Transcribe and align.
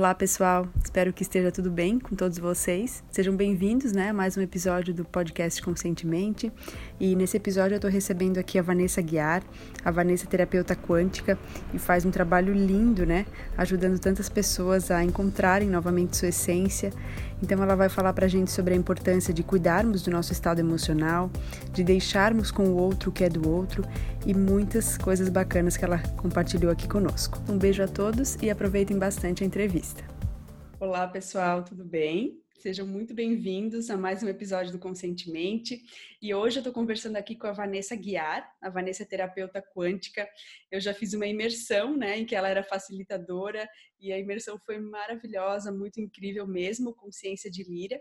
Olá, 0.00 0.14
pessoal. 0.14 0.66
Espero 0.82 1.12
que 1.12 1.22
esteja 1.22 1.52
tudo 1.52 1.70
bem 1.70 1.98
com 1.98 2.16
todos 2.16 2.38
vocês. 2.38 3.04
Sejam 3.10 3.36
bem-vindos, 3.36 3.92
né, 3.92 4.08
a 4.08 4.14
mais 4.14 4.34
um 4.34 4.40
episódio 4.40 4.94
do 4.94 5.04
podcast 5.04 5.60
Conscientemente. 5.60 6.50
E 6.98 7.14
nesse 7.14 7.36
episódio 7.36 7.74
eu 7.74 7.76
estou 7.76 7.90
recebendo 7.90 8.38
aqui 8.38 8.58
a 8.58 8.62
Vanessa 8.62 9.02
Guiar. 9.02 9.42
A 9.84 9.90
Vanessa 9.90 10.24
é 10.24 10.26
terapeuta 10.26 10.74
quântica 10.74 11.38
e 11.74 11.78
faz 11.78 12.06
um 12.06 12.10
trabalho 12.10 12.54
lindo, 12.54 13.04
né, 13.04 13.26
ajudando 13.58 13.98
tantas 13.98 14.30
pessoas 14.30 14.90
a 14.90 15.04
encontrarem 15.04 15.68
novamente 15.68 16.16
sua 16.16 16.28
essência. 16.28 16.94
Então 17.42 17.62
ela 17.62 17.74
vai 17.74 17.88
falar 17.88 18.12
para 18.12 18.26
a 18.26 18.28
gente 18.28 18.50
sobre 18.50 18.74
a 18.74 18.76
importância 18.76 19.32
de 19.32 19.42
cuidarmos 19.42 20.02
do 20.02 20.10
nosso 20.10 20.32
estado 20.32 20.58
emocional, 20.58 21.30
de 21.72 21.82
deixarmos 21.82 22.50
com 22.50 22.64
o 22.64 22.76
outro 22.76 23.10
o 23.10 23.12
que 23.12 23.24
é 23.24 23.28
do 23.28 23.48
outro 23.48 23.84
e 24.26 24.34
muitas 24.34 24.98
coisas 24.98 25.28
bacanas 25.28 25.76
que 25.76 25.84
ela 25.84 25.98
compartilhou 26.16 26.70
aqui 26.70 26.86
conosco. 26.86 27.38
Um 27.48 27.56
beijo 27.56 27.82
a 27.82 27.88
todos 27.88 28.36
e 28.42 28.50
aproveitem 28.50 28.98
bastante 28.98 29.42
a 29.42 29.46
entrevista. 29.46 30.04
Olá, 30.78 31.06
pessoal, 31.06 31.62
tudo 31.62 31.84
bem? 31.84 32.40
Sejam 32.60 32.86
muito 32.86 33.14
bem-vindos 33.14 33.88
a 33.88 33.96
mais 33.96 34.22
um 34.22 34.28
episódio 34.28 34.70
do 34.70 34.78
Conscientemente. 34.78 35.82
E 36.20 36.34
hoje 36.34 36.58
eu 36.58 36.60
estou 36.60 36.74
conversando 36.74 37.16
aqui 37.16 37.34
com 37.34 37.46
a 37.46 37.52
Vanessa 37.52 37.96
Guiar. 37.96 38.54
A 38.60 38.68
Vanessa 38.68 39.02
é 39.02 39.06
terapeuta 39.06 39.62
quântica. 39.62 40.28
Eu 40.70 40.78
já 40.78 40.92
fiz 40.92 41.14
uma 41.14 41.26
imersão, 41.26 41.96
né, 41.96 42.18
em 42.18 42.26
que 42.26 42.36
ela 42.36 42.50
era 42.50 42.62
facilitadora 42.62 43.66
e 43.98 44.12
a 44.12 44.18
imersão 44.18 44.58
foi 44.58 44.78
maravilhosa, 44.78 45.72
muito 45.72 46.02
incrível 46.02 46.46
mesmo, 46.46 46.94
consciência 46.94 47.50
de 47.50 47.62
lira. 47.62 47.98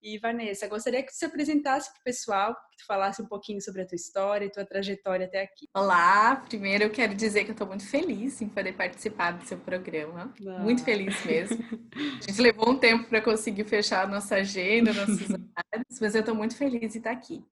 E 0.00 0.16
Vanessa, 0.18 0.68
gostaria 0.68 1.02
que 1.02 1.12
você 1.12 1.18
se 1.18 1.24
apresentasse 1.24 1.90
para 1.90 2.00
o 2.00 2.04
pessoal, 2.04 2.54
que 2.54 2.76
tu 2.78 2.86
falasse 2.86 3.20
um 3.20 3.26
pouquinho 3.26 3.60
sobre 3.60 3.82
a 3.82 3.86
tua 3.86 3.96
história 3.96 4.46
e 4.46 4.50
tua 4.50 4.64
trajetória 4.64 5.26
até 5.26 5.42
aqui. 5.42 5.66
Olá, 5.74 6.36
primeiro 6.36 6.84
eu 6.84 6.90
quero 6.90 7.16
dizer 7.16 7.44
que 7.44 7.50
eu 7.50 7.52
estou 7.52 7.66
muito 7.66 7.84
feliz 7.84 8.40
em 8.40 8.48
poder 8.48 8.74
participar 8.74 9.32
do 9.32 9.44
seu 9.44 9.58
programa, 9.58 10.32
ah. 10.46 10.58
muito 10.60 10.84
feliz 10.84 11.24
mesmo. 11.24 11.58
A 12.22 12.30
gente 12.30 12.40
levou 12.40 12.70
um 12.70 12.78
tempo 12.78 13.08
para 13.08 13.20
conseguir 13.20 13.64
fechar 13.64 14.04
a 14.04 14.06
nossa 14.06 14.36
agenda, 14.36 14.92
nossos 14.92 15.30
horários, 15.30 16.00
mas 16.00 16.14
eu 16.14 16.20
estou 16.20 16.34
muito 16.34 16.56
feliz 16.56 16.94
em 16.94 16.98
estar 16.98 17.10
aqui. 17.10 17.44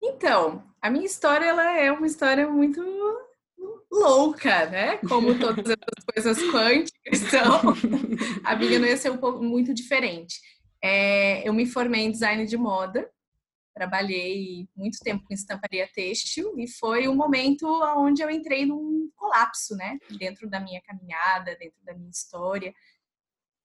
Então, 0.00 0.62
a 0.80 0.88
minha 0.88 1.06
história 1.06 1.46
ela 1.46 1.76
é 1.76 1.90
uma 1.90 2.06
história 2.06 2.48
muito 2.48 2.80
louca, 3.90 4.66
né? 4.66 4.98
Como 4.98 5.36
todas 5.38 5.68
as 5.68 6.04
coisas 6.04 6.50
quânticas, 6.52 7.22
então 7.22 7.74
a 8.44 8.54
minha 8.54 8.78
não 8.78 8.86
ia 8.86 8.96
ser 8.96 9.10
um 9.10 9.16
pouco 9.16 9.42
muito 9.42 9.74
diferente. 9.74 10.36
É, 10.82 11.46
eu 11.46 11.52
me 11.52 11.66
formei 11.66 12.02
em 12.02 12.10
design 12.10 12.46
de 12.46 12.56
moda, 12.56 13.10
trabalhei 13.74 14.66
muito 14.74 14.98
tempo 15.00 15.24
com 15.26 15.34
estamparia 15.34 15.86
têxtil 15.94 16.58
e 16.58 16.66
foi 16.66 17.08
um 17.08 17.14
momento 17.14 17.66
onde 17.98 18.22
eu 18.22 18.30
entrei 18.30 18.64
num 18.64 19.10
colapso, 19.14 19.76
né? 19.76 19.98
Dentro 20.18 20.48
da 20.48 20.58
minha 20.58 20.80
caminhada, 20.80 21.56
dentro 21.56 21.78
da 21.84 21.94
minha 21.94 22.10
história. 22.10 22.74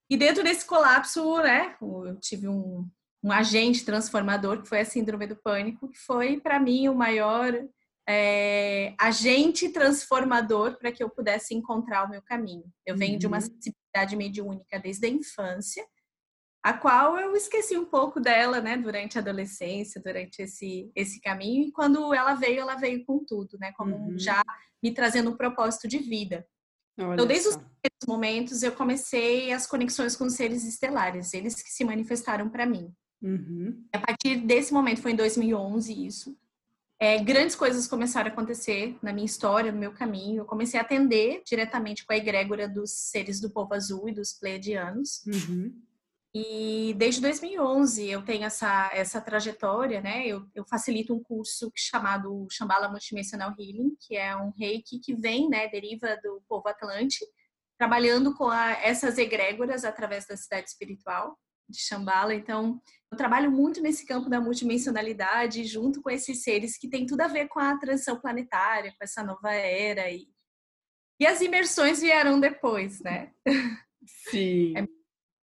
E 0.09 0.17
dentro 0.17 0.43
desse 0.43 0.65
colapso, 0.65 1.37
né? 1.37 1.77
Eu 1.81 2.19
tive 2.19 2.49
um, 2.49 2.89
um 3.23 3.31
agente 3.31 3.85
transformador 3.85 4.61
que 4.61 4.67
foi 4.67 4.81
a 4.81 4.85
síndrome 4.85 5.27
do 5.27 5.37
pânico, 5.37 5.87
que 5.87 5.97
foi 5.97 6.41
para 6.41 6.59
mim 6.59 6.89
o 6.89 6.95
maior 6.95 7.53
é, 8.07 8.93
agente 8.99 9.69
transformador 9.69 10.77
para 10.77 10.91
que 10.91 11.01
eu 11.01 11.09
pudesse 11.09 11.53
encontrar 11.53 12.03
o 12.03 12.09
meu 12.09 12.21
caminho. 12.21 12.65
Eu 12.85 12.97
venho 12.97 13.13
uhum. 13.13 13.19
de 13.19 13.27
uma 13.27 13.37
uhum. 13.37 13.43
sensibilidade 13.43 14.15
mediúnica 14.17 14.77
desde 14.77 15.07
a 15.07 15.09
infância 15.09 15.85
a 16.63 16.73
qual 16.73 17.17
eu 17.17 17.35
esqueci 17.35 17.77
um 17.77 17.85
pouco 17.85 18.19
dela, 18.19 18.61
né, 18.61 18.77
durante 18.77 19.17
a 19.17 19.21
adolescência, 19.21 20.01
durante 20.03 20.41
esse, 20.41 20.91
esse 20.95 21.19
caminho, 21.19 21.67
e 21.67 21.71
quando 21.71 22.13
ela 22.13 22.35
veio, 22.35 22.59
ela 22.59 22.75
veio 22.75 23.03
com 23.05 23.23
tudo, 23.23 23.57
né, 23.59 23.71
como 23.75 23.95
uhum. 23.95 24.19
já 24.19 24.43
me 24.81 24.93
trazendo 24.93 25.31
um 25.31 25.37
propósito 25.37 25.87
de 25.87 25.97
vida. 25.97 26.45
Olha 26.99 27.13
então, 27.13 27.25
desde 27.25 27.49
só. 27.49 27.49
os 27.51 27.55
primeiros 27.55 28.07
momentos, 28.07 28.63
eu 28.63 28.71
comecei 28.73 29.51
as 29.51 29.65
conexões 29.65 30.15
com 30.15 30.25
os 30.25 30.33
seres 30.33 30.63
estelares, 30.63 31.33
eles 31.33 31.61
que 31.61 31.71
se 31.71 31.83
manifestaram 31.83 32.49
para 32.49 32.65
mim. 32.65 32.93
Uhum. 33.21 33.83
A 33.93 33.99
partir 33.99 34.37
desse 34.37 34.73
momento, 34.73 35.01
foi 35.01 35.11
em 35.11 35.15
2011 35.15 36.05
isso, 36.05 36.37
é, 37.01 37.17
grandes 37.17 37.55
coisas 37.55 37.87
começaram 37.87 38.29
a 38.29 38.31
acontecer 38.31 38.95
na 39.01 39.11
minha 39.11 39.25
história, 39.25 39.71
no 39.71 39.79
meu 39.79 39.91
caminho. 39.91 40.41
Eu 40.41 40.45
comecei 40.45 40.79
a 40.79 40.83
atender 40.83 41.41
diretamente 41.43 42.05
com 42.05 42.13
a 42.13 42.17
egrégora 42.17 42.69
dos 42.69 42.91
seres 42.91 43.41
do 43.41 43.49
povo 43.49 43.73
azul 43.73 44.07
e 44.07 44.13
dos 44.13 44.33
pleiadianos. 44.33 45.25
Uhum. 45.25 45.73
E 46.33 46.93
desde 46.97 47.19
2011 47.19 48.09
eu 48.09 48.23
tenho 48.23 48.45
essa, 48.45 48.89
essa 48.93 49.19
trajetória, 49.19 49.99
né? 49.99 50.25
Eu, 50.25 50.47
eu 50.55 50.65
facilito 50.65 51.13
um 51.13 51.21
curso 51.21 51.69
chamado 51.75 52.47
Shambhala 52.49 52.87
Multidimensional 52.87 53.53
Healing, 53.59 53.97
que 53.99 54.15
é 54.15 54.35
um 54.35 54.51
reiki 54.51 54.99
que 54.99 55.13
vem, 55.13 55.49
né, 55.49 55.67
deriva 55.67 56.17
do 56.23 56.41
povo 56.47 56.69
Atlante, 56.69 57.19
trabalhando 57.77 58.33
com 58.33 58.47
a, 58.49 58.71
essas 58.81 59.17
egrégoras 59.17 59.83
através 59.83 60.25
da 60.25 60.37
cidade 60.37 60.69
espiritual 60.69 61.37
de 61.67 61.81
Shambhala. 61.81 62.33
Então, 62.33 62.81
eu 63.11 63.17
trabalho 63.17 63.51
muito 63.51 63.81
nesse 63.81 64.05
campo 64.05 64.29
da 64.29 64.39
multidimensionalidade, 64.39 65.65
junto 65.65 66.01
com 66.01 66.09
esses 66.09 66.43
seres 66.43 66.77
que 66.77 66.87
tem 66.87 67.05
tudo 67.05 67.21
a 67.21 67.27
ver 67.27 67.49
com 67.49 67.59
a 67.59 67.77
transição 67.77 68.17
planetária, 68.17 68.91
com 68.91 69.03
essa 69.03 69.21
nova 69.21 69.51
era. 69.51 70.09
E, 70.09 70.29
e 71.19 71.27
as 71.27 71.41
imersões 71.41 71.99
vieram 71.99 72.39
depois, 72.39 73.01
né? 73.01 73.33
Sim. 74.29 74.77
É 74.77 75.00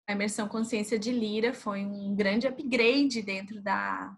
a 0.06 0.12
imersão 0.12 0.48
consciência 0.48 0.98
de 0.98 1.10
Lira 1.10 1.52
foi 1.52 1.84
um 1.84 2.14
grande 2.14 2.46
upgrade 2.46 3.22
dentro 3.22 3.60
da 3.60 4.16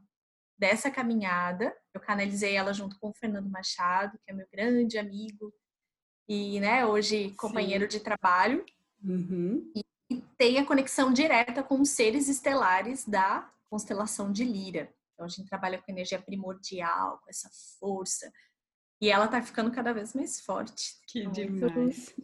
dessa 0.58 0.90
caminhada. 0.90 1.72
Eu 1.94 2.00
canalizei 2.00 2.56
ela 2.56 2.74
junto 2.74 2.98
com 2.98 3.10
o 3.10 3.14
Fernando 3.14 3.48
Machado, 3.48 4.18
que 4.18 4.30
é 4.30 4.34
meu 4.34 4.46
grande 4.52 4.98
amigo 4.98 5.54
e, 6.28 6.58
né, 6.58 6.84
hoje 6.84 7.30
companheiro 7.36 7.84
Sim. 7.84 7.98
de 7.98 8.04
trabalho. 8.04 8.66
Uhum. 9.02 9.70
E, 9.76 9.84
e 10.10 10.20
tem 10.36 10.58
a 10.58 10.66
conexão 10.66 11.12
direta 11.12 11.62
com 11.62 11.80
os 11.80 11.90
seres 11.90 12.28
estelares 12.28 13.06
da 13.06 13.48
constelação 13.70 14.32
de 14.32 14.44
Lira. 14.44 14.92
Então 15.14 15.24
a 15.24 15.28
gente 15.28 15.48
trabalha 15.48 15.78
com 15.78 15.90
energia 15.92 16.20
primordial, 16.20 17.20
com 17.22 17.30
essa 17.30 17.48
força, 17.78 18.32
e 19.00 19.10
ela 19.10 19.28
tá 19.28 19.40
ficando 19.40 19.70
cada 19.70 19.92
vez 19.92 20.12
mais 20.14 20.40
forte. 20.40 20.94
Que 21.06 21.22
Muito... 21.22 21.34
demais. 21.34 22.14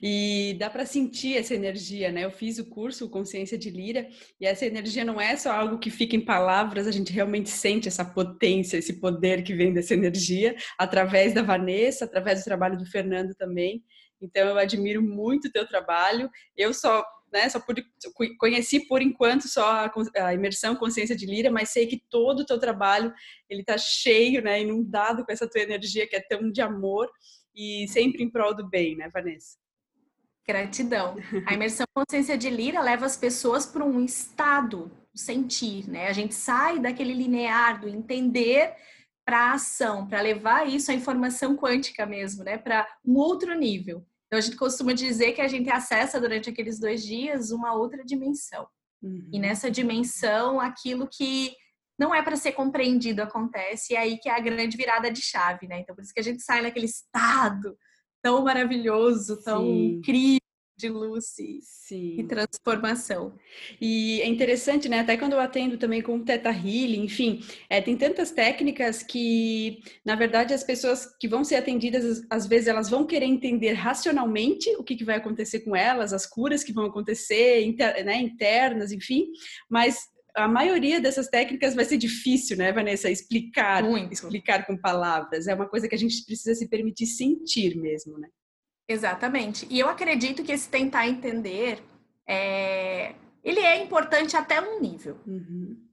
E 0.00 0.56
dá 0.58 0.70
para 0.70 0.86
sentir 0.86 1.36
essa 1.36 1.54
energia, 1.54 2.12
né? 2.12 2.24
Eu 2.24 2.30
fiz 2.30 2.58
o 2.58 2.68
curso 2.68 3.10
Consciência 3.10 3.58
de 3.58 3.70
Lira 3.70 4.08
e 4.40 4.46
essa 4.46 4.64
energia 4.64 5.04
não 5.04 5.20
é 5.20 5.36
só 5.36 5.52
algo 5.52 5.78
que 5.78 5.90
fica 5.90 6.14
em 6.14 6.24
palavras, 6.24 6.86
a 6.86 6.92
gente 6.92 7.12
realmente 7.12 7.50
sente 7.50 7.88
essa 7.88 8.04
potência, 8.04 8.76
esse 8.76 9.00
poder 9.00 9.42
que 9.42 9.54
vem 9.54 9.72
dessa 9.72 9.94
energia 9.94 10.54
através 10.78 11.34
da 11.34 11.42
Vanessa, 11.42 12.04
através 12.04 12.40
do 12.40 12.44
trabalho 12.44 12.78
do 12.78 12.86
Fernando 12.86 13.34
também. 13.34 13.82
Então 14.20 14.46
eu 14.48 14.56
admiro 14.56 15.02
muito 15.02 15.48
o 15.48 15.52
teu 15.52 15.66
trabalho. 15.66 16.30
Eu 16.56 16.72
só 16.72 17.04
né? 17.32 17.48
Só 17.48 17.58
pude, 17.58 17.84
conheci 18.38 18.86
por 18.86 19.02
enquanto 19.02 19.48
só 19.48 19.90
a, 20.16 20.34
imersão 20.34 20.76
consciência 20.76 21.16
de 21.16 21.26
lira, 21.26 21.50
mas 21.50 21.70
sei 21.70 21.86
que 21.86 22.02
todo 22.08 22.40
o 22.40 22.46
teu 22.46 22.58
trabalho 22.58 23.12
ele 23.48 23.60
está 23.60 23.76
cheio, 23.76 24.42
né? 24.42 24.60
Inundado 24.60 25.24
com 25.24 25.32
essa 25.32 25.48
tua 25.48 25.62
energia 25.62 26.06
que 26.06 26.16
é 26.16 26.20
tão 26.20 26.50
de 26.50 26.62
amor 26.62 27.10
e 27.54 27.86
sempre 27.88 28.22
em 28.22 28.30
prol 28.30 28.54
do 28.54 28.68
bem, 28.68 28.96
né, 28.96 29.08
Vanessa? 29.12 29.56
Gratidão. 30.46 31.16
A 31.46 31.54
imersão 31.54 31.86
consciência 31.94 32.36
de 32.36 32.50
lira 32.50 32.80
leva 32.80 33.06
as 33.06 33.16
pessoas 33.16 33.64
para 33.64 33.84
um 33.84 34.04
estado 34.04 34.90
sentir, 35.14 35.88
né? 35.88 36.08
A 36.08 36.12
gente 36.12 36.34
sai 36.34 36.78
daquele 36.78 37.14
linear 37.14 37.80
do 37.80 37.88
entender 37.88 38.74
para 39.24 39.52
ação, 39.52 40.06
para 40.06 40.20
levar 40.20 40.68
isso 40.68 40.90
à 40.90 40.94
informação 40.94 41.56
quântica 41.56 42.04
mesmo, 42.04 42.44
né? 42.44 42.58
Para 42.58 42.86
um 43.04 43.16
outro 43.16 43.54
nível. 43.54 44.04
Então, 44.34 44.38
a 44.40 44.42
gente 44.42 44.56
costuma 44.56 44.92
dizer 44.92 45.30
que 45.30 45.40
a 45.40 45.46
gente 45.46 45.70
acessa 45.70 46.20
durante 46.20 46.50
aqueles 46.50 46.80
dois 46.80 47.04
dias 47.04 47.52
uma 47.52 47.72
outra 47.72 48.04
dimensão. 48.04 48.66
Uhum. 49.00 49.28
E 49.32 49.38
nessa 49.38 49.70
dimensão, 49.70 50.60
aquilo 50.60 51.06
que 51.06 51.54
não 51.96 52.12
é 52.12 52.20
para 52.20 52.34
ser 52.34 52.50
compreendido 52.50 53.22
acontece, 53.22 53.92
e 53.92 53.96
é 53.96 54.00
aí 54.00 54.18
que 54.18 54.28
é 54.28 54.32
a 54.32 54.40
grande 54.40 54.76
virada 54.76 55.08
de 55.08 55.22
chave, 55.22 55.68
né? 55.68 55.78
Então, 55.78 55.94
por 55.94 56.02
isso 56.02 56.12
que 56.12 56.18
a 56.18 56.24
gente 56.24 56.42
sai 56.42 56.62
naquele 56.62 56.86
estado 56.86 57.78
tão 58.20 58.42
maravilhoso, 58.42 59.40
tão 59.40 59.62
Sim. 59.62 59.98
incrível, 59.98 60.40
de 60.76 60.88
luz 60.88 61.38
e, 61.38 61.60
Sim. 61.62 62.16
e 62.18 62.24
transformação. 62.24 63.34
E 63.80 64.20
é 64.20 64.28
interessante, 64.28 64.88
né? 64.88 65.00
Até 65.00 65.16
quando 65.16 65.34
eu 65.34 65.40
atendo 65.40 65.78
também 65.78 66.02
com 66.02 66.16
o 66.16 66.24
Teta 66.24 66.50
Healing, 66.50 67.04
enfim, 67.04 67.40
é, 67.70 67.80
tem 67.80 67.96
tantas 67.96 68.30
técnicas 68.30 69.02
que, 69.02 69.82
na 70.04 70.16
verdade, 70.16 70.52
as 70.52 70.64
pessoas 70.64 71.06
que 71.18 71.28
vão 71.28 71.44
ser 71.44 71.56
atendidas, 71.56 72.26
às 72.28 72.46
vezes 72.46 72.68
elas 72.68 72.90
vão 72.90 73.06
querer 73.06 73.26
entender 73.26 73.72
racionalmente 73.72 74.70
o 74.76 74.82
que, 74.82 74.96
que 74.96 75.04
vai 75.04 75.16
acontecer 75.16 75.60
com 75.60 75.76
elas, 75.76 76.12
as 76.12 76.26
curas 76.26 76.64
que 76.64 76.72
vão 76.72 76.86
acontecer, 76.86 77.62
inter, 77.64 78.04
né, 78.04 78.16
internas, 78.16 78.90
enfim, 78.90 79.26
mas 79.70 79.96
a 80.34 80.48
maioria 80.48 81.00
dessas 81.00 81.28
técnicas 81.28 81.74
vai 81.74 81.84
ser 81.84 81.96
difícil, 81.96 82.56
né, 82.56 82.72
Vanessa? 82.72 83.08
Explicar, 83.08 83.84
Muito. 83.84 84.12
explicar 84.12 84.66
com 84.66 84.76
palavras. 84.76 85.46
É 85.46 85.54
uma 85.54 85.68
coisa 85.68 85.88
que 85.88 85.94
a 85.94 85.98
gente 85.98 86.24
precisa 86.24 86.54
se 86.56 86.68
permitir 86.68 87.06
sentir 87.06 87.76
mesmo, 87.76 88.18
né? 88.18 88.28
Exatamente. 88.88 89.66
E 89.70 89.78
eu 89.78 89.88
acredito 89.88 90.42
que 90.42 90.52
esse 90.52 90.68
tentar 90.68 91.08
entender, 91.08 91.82
é... 92.26 93.14
ele 93.42 93.60
é 93.60 93.82
importante 93.82 94.36
até 94.36 94.60
um 94.60 94.80
nível. 94.80 95.18
Uhum. 95.26 95.84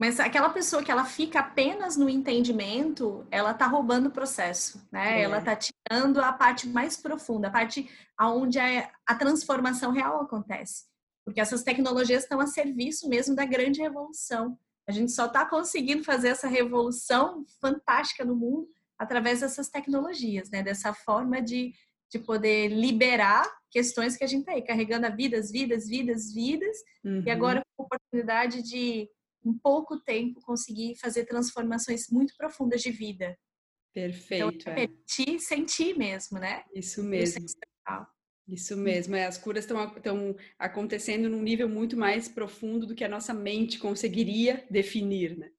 Mas 0.00 0.20
aquela 0.20 0.50
pessoa 0.50 0.82
que 0.82 0.92
ela 0.92 1.04
fica 1.04 1.40
apenas 1.40 1.96
no 1.96 2.08
entendimento, 2.08 3.26
ela 3.32 3.52
tá 3.52 3.66
roubando 3.66 4.06
o 4.06 4.12
processo, 4.12 4.86
né? 4.92 5.20
É. 5.20 5.22
Ela 5.22 5.40
tá 5.40 5.56
tirando 5.56 6.20
a 6.20 6.32
parte 6.32 6.68
mais 6.68 6.96
profunda, 6.96 7.48
a 7.48 7.50
parte 7.50 7.90
aonde 8.16 8.60
a, 8.60 8.88
a 9.04 9.14
transformação 9.16 9.90
real 9.90 10.20
acontece. 10.20 10.84
Porque 11.24 11.40
essas 11.40 11.64
tecnologias 11.64 12.22
estão 12.22 12.38
a 12.38 12.46
serviço 12.46 13.08
mesmo 13.08 13.34
da 13.34 13.44
grande 13.44 13.82
revolução. 13.82 14.56
A 14.88 14.92
gente 14.92 15.10
só 15.10 15.26
está 15.26 15.44
conseguindo 15.44 16.04
fazer 16.04 16.28
essa 16.28 16.46
revolução 16.46 17.44
fantástica 17.60 18.24
no 18.24 18.36
mundo 18.36 18.68
através 18.96 19.40
dessas 19.40 19.68
tecnologias, 19.68 20.48
né? 20.48 20.62
Dessa 20.62 20.94
forma 20.94 21.42
de, 21.42 21.74
de 22.10 22.18
poder 22.18 22.68
liberar 22.68 23.44
questões 23.70 24.16
que 24.16 24.24
a 24.24 24.26
gente 24.26 24.40
está 24.40 24.52
aí 24.52 24.62
carregando 24.62 25.06
a 25.06 25.10
vidas, 25.10 25.50
vidas, 25.50 25.88
vidas, 25.88 26.32
vidas, 26.32 26.76
uhum. 27.04 27.22
e 27.26 27.30
agora 27.30 27.62
com 27.76 27.82
a 27.82 27.86
oportunidade 27.86 28.62
de 28.62 29.08
em 29.44 29.52
pouco 29.52 30.00
tempo 30.00 30.40
conseguir 30.40 30.96
fazer 30.96 31.24
transformações 31.24 32.08
muito 32.10 32.34
profundas 32.36 32.82
de 32.82 32.90
vida. 32.90 33.36
Perfeito. 33.94 34.48
Então, 34.48 34.72
é 34.72 34.76
permitir, 34.86 35.40
sentir 35.40 35.96
mesmo, 35.96 36.38
né? 36.38 36.64
Isso 36.74 37.02
mesmo. 37.02 37.44
Isso, 37.44 37.56
é 37.88 38.06
Isso 38.46 38.76
mesmo, 38.76 39.16
é, 39.16 39.26
as 39.26 39.38
curas 39.38 39.64
estão 39.64 39.78
acontecendo 40.58 41.28
num 41.28 41.42
nível 41.42 41.68
muito 41.68 41.96
mais 41.96 42.28
profundo 42.28 42.86
do 42.86 42.94
que 42.94 43.04
a 43.04 43.08
nossa 43.08 43.32
mente 43.32 43.78
conseguiria 43.78 44.66
definir, 44.70 45.36
né? 45.38 45.50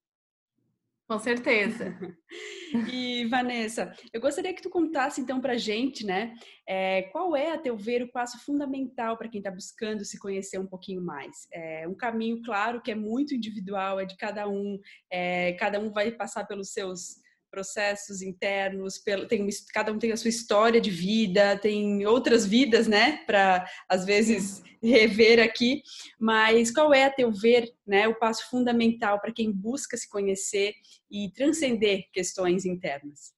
Com 1.10 1.18
certeza. 1.18 1.98
e 2.94 3.26
Vanessa, 3.26 3.92
eu 4.14 4.22
gostaria 4.22 4.54
que 4.54 4.62
tu 4.62 4.70
contasse 4.70 5.20
então 5.20 5.42
para 5.42 5.58
gente, 5.58 6.06
né, 6.06 6.36
é, 6.68 7.02
qual 7.12 7.36
é 7.36 7.52
a 7.52 7.58
teu 7.58 7.76
ver 7.76 8.04
o 8.04 8.12
passo 8.12 8.38
fundamental 8.46 9.18
para 9.18 9.28
quem 9.28 9.40
está 9.40 9.50
buscando 9.50 10.06
se 10.06 10.20
conhecer 10.20 10.60
um 10.60 10.68
pouquinho 10.68 11.02
mais? 11.02 11.48
É 11.52 11.88
um 11.88 11.96
caminho 11.96 12.44
claro 12.44 12.80
que 12.80 12.92
é 12.92 12.96
muito 12.96 13.34
individual, 13.34 14.00
é 14.00 14.06
de 14.06 14.16
cada 14.18 14.48
um, 14.48 14.80
é, 15.12 15.54
cada 15.54 15.80
um 15.80 15.92
vai 15.92 16.12
passar 16.12 16.46
pelos 16.46 16.74
seus 16.74 17.16
processos 17.50 18.22
internos, 18.22 19.02
tem, 19.28 19.48
cada 19.74 19.92
um 19.92 20.00
tem 20.00 20.12
a 20.12 20.18
sua 20.18 20.30
história 20.30 20.80
de 20.80 20.90
vida, 20.90 21.58
tem 21.58 22.06
outras 22.06 22.46
vidas, 22.46 22.88
né, 22.88 23.24
para 23.26 23.66
às 23.88 24.06
vezes 24.06 24.62
rever 24.82 25.40
aqui, 25.40 25.82
mas 26.20 26.72
qual 26.72 26.94
é, 26.94 27.06
a 27.06 27.12
teu 27.12 27.32
ver, 27.32 27.74
né, 27.86 28.08
o 28.08 28.18
passo 28.18 28.50
fundamental 28.50 29.20
para 29.20 29.34
quem 29.34 29.52
busca 29.52 29.98
se 29.98 30.10
conhecer 30.10 30.74
e 31.12 31.30
transcender 31.32 32.06
questões 32.14 32.66
internas? 32.66 33.38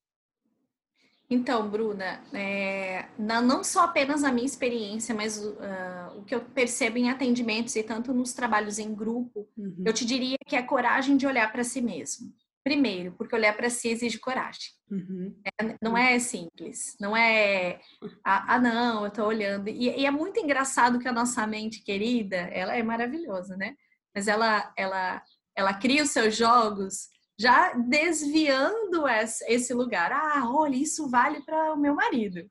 Então, 1.32 1.70
Bruna, 1.70 2.22
é, 2.34 3.06
não 3.18 3.64
só 3.64 3.86
apenas 3.86 4.22
a 4.22 4.34
minha 4.34 4.46
experiência, 4.46 5.16
mas 5.16 5.38
uh, 5.38 6.18
o 6.18 6.26
que 6.26 6.36
eu 6.36 6.42
percebo 6.42 6.98
em 6.98 7.10
atendimentos 7.10 7.74
e 7.78 7.84
tanto 7.84 8.14
nos 8.14 8.34
trabalhos 8.34 8.78
em 8.78 8.94
grupo, 8.94 9.48
uhum. 9.58 9.82
eu 9.86 9.94
te 9.94 10.04
diria 10.06 10.36
que 10.46 10.58
é 10.58 10.60
a 10.60 10.68
coragem 10.68 11.16
de 11.16 11.26
olhar 11.26 11.50
para 11.50 11.64
si 11.64 11.80
mesmo. 11.80 12.34
Primeiro, 12.64 13.14
porque 13.14 13.36
olhar 13.36 13.56
para 13.56 13.70
si 13.70 13.90
exige 13.90 14.20
coragem. 14.20 14.70
Uhum. 14.90 15.36
É, 15.46 15.76
não 15.82 15.98
é 15.98 16.20
simples. 16.20 16.96
Não 17.00 17.18
é, 17.18 17.80
ah, 18.24 18.56
ah 18.56 18.60
não, 18.60 19.02
eu 19.02 19.08
estou 19.08 19.26
olhando. 19.26 19.68
E, 19.68 19.90
e, 19.90 20.06
é 20.06 20.12
muito 20.12 20.40
engraçado 20.40 21.00
que 21.00 21.08
a 21.08 21.14
nossa 21.14 21.46
mente 21.48 21.84
querida, 21.84 22.38
ela 22.38 22.76
é 22.76 22.84
maravilhosa, 22.84 23.58
né? 23.58 23.76
Mas 24.14 24.28
ela, 24.28 24.72
ela, 24.78 25.24
ela 25.56 25.74
cria 25.74 26.04
os 26.04 26.12
seus 26.12 26.36
jogos 26.36 27.10
já 27.40 27.74
desviando 27.74 29.08
esse 29.48 29.74
lugar. 29.74 30.12
Ah, 30.12 30.48
olha, 30.48 30.76
isso 30.76 31.10
vale 31.10 31.42
para 31.44 31.74
o 31.74 31.78
meu 31.78 31.96
marido. 31.96 32.48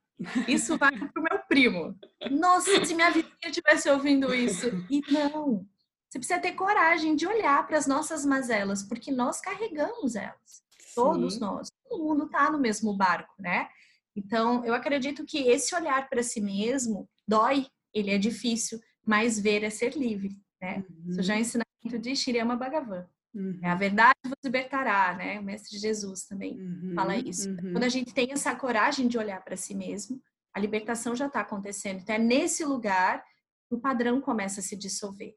Isso 0.49 0.77
vale 0.77 0.99
para 0.99 1.21
o 1.21 1.23
meu 1.23 1.39
primo. 1.49 1.97
Nossa, 2.31 2.85
se 2.85 2.95
minha 2.95 3.11
vizinha 3.11 3.33
estivesse 3.47 3.89
ouvindo 3.89 4.35
isso. 4.35 4.67
E 4.91 5.01
não, 5.13 5.65
você 6.11 6.19
precisa 6.19 6.41
ter 6.41 6.53
coragem 6.53 7.15
de 7.15 7.25
olhar 7.25 7.65
para 7.69 7.79
as 7.79 7.87
nossas 7.87 8.27
mazelas, 8.27 8.83
porque 8.83 9.13
nós 9.13 9.41
carregamos 9.41 10.17
elas. 10.17 10.61
Sim. 10.81 10.95
Todos 10.97 11.39
nós. 11.39 11.69
Todo 11.89 12.03
mundo 12.03 12.25
está 12.25 12.51
no 12.51 12.59
mesmo 12.59 12.93
barco, 12.97 13.33
né? 13.39 13.69
Então, 14.17 14.65
eu 14.65 14.75
acredito 14.75 15.25
que 15.25 15.39
esse 15.49 15.73
olhar 15.73 16.09
para 16.09 16.25
si 16.25 16.41
mesmo 16.41 17.09
dói, 17.27 17.69
ele 17.95 18.11
é 18.11 18.19
difícil, 18.19 18.81
mas 19.07 19.39
ver 19.39 19.63
é 19.63 19.71
ser 19.71 19.97
livre, 19.97 20.37
né? 20.61 20.85
Uhum. 20.91 21.11
Isso 21.13 21.23
já 21.23 21.37
é 21.37 21.41
ensinamento 21.41 21.99
de 22.01 22.17
Shirama 22.17 22.57
Bhagavan. 22.57 23.07
Uhum. 23.33 23.61
É 23.63 23.71
a 23.71 23.77
verdade 23.77 24.19
vos 24.25 24.35
libertará, 24.43 25.15
né? 25.15 25.39
O 25.39 25.45
mestre 25.45 25.79
Jesus 25.79 26.25
também 26.25 26.61
uhum. 26.61 26.93
fala 26.97 27.17
isso. 27.17 27.49
Uhum. 27.49 27.73
Quando 27.73 27.85
a 27.85 27.89
gente 27.89 28.13
tem 28.13 28.33
essa 28.33 28.53
coragem 28.57 29.07
de 29.07 29.17
olhar 29.17 29.45
para 29.45 29.57
si 29.57 29.77
mesmo, 29.77 30.21
a 30.53 30.59
libertação 30.59 31.15
já 31.15 31.29
está 31.29 31.41
acontecendo. 31.41 32.01
Então, 32.01 32.17
é 32.17 32.19
nesse 32.19 32.65
lugar 32.65 33.25
que 33.69 33.77
o 33.77 33.81
padrão 33.81 34.21
começa 34.21 34.59
a 34.59 34.63
se 34.65 34.75
dissolver. 34.77 35.37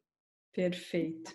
Perfeito. 0.53 1.33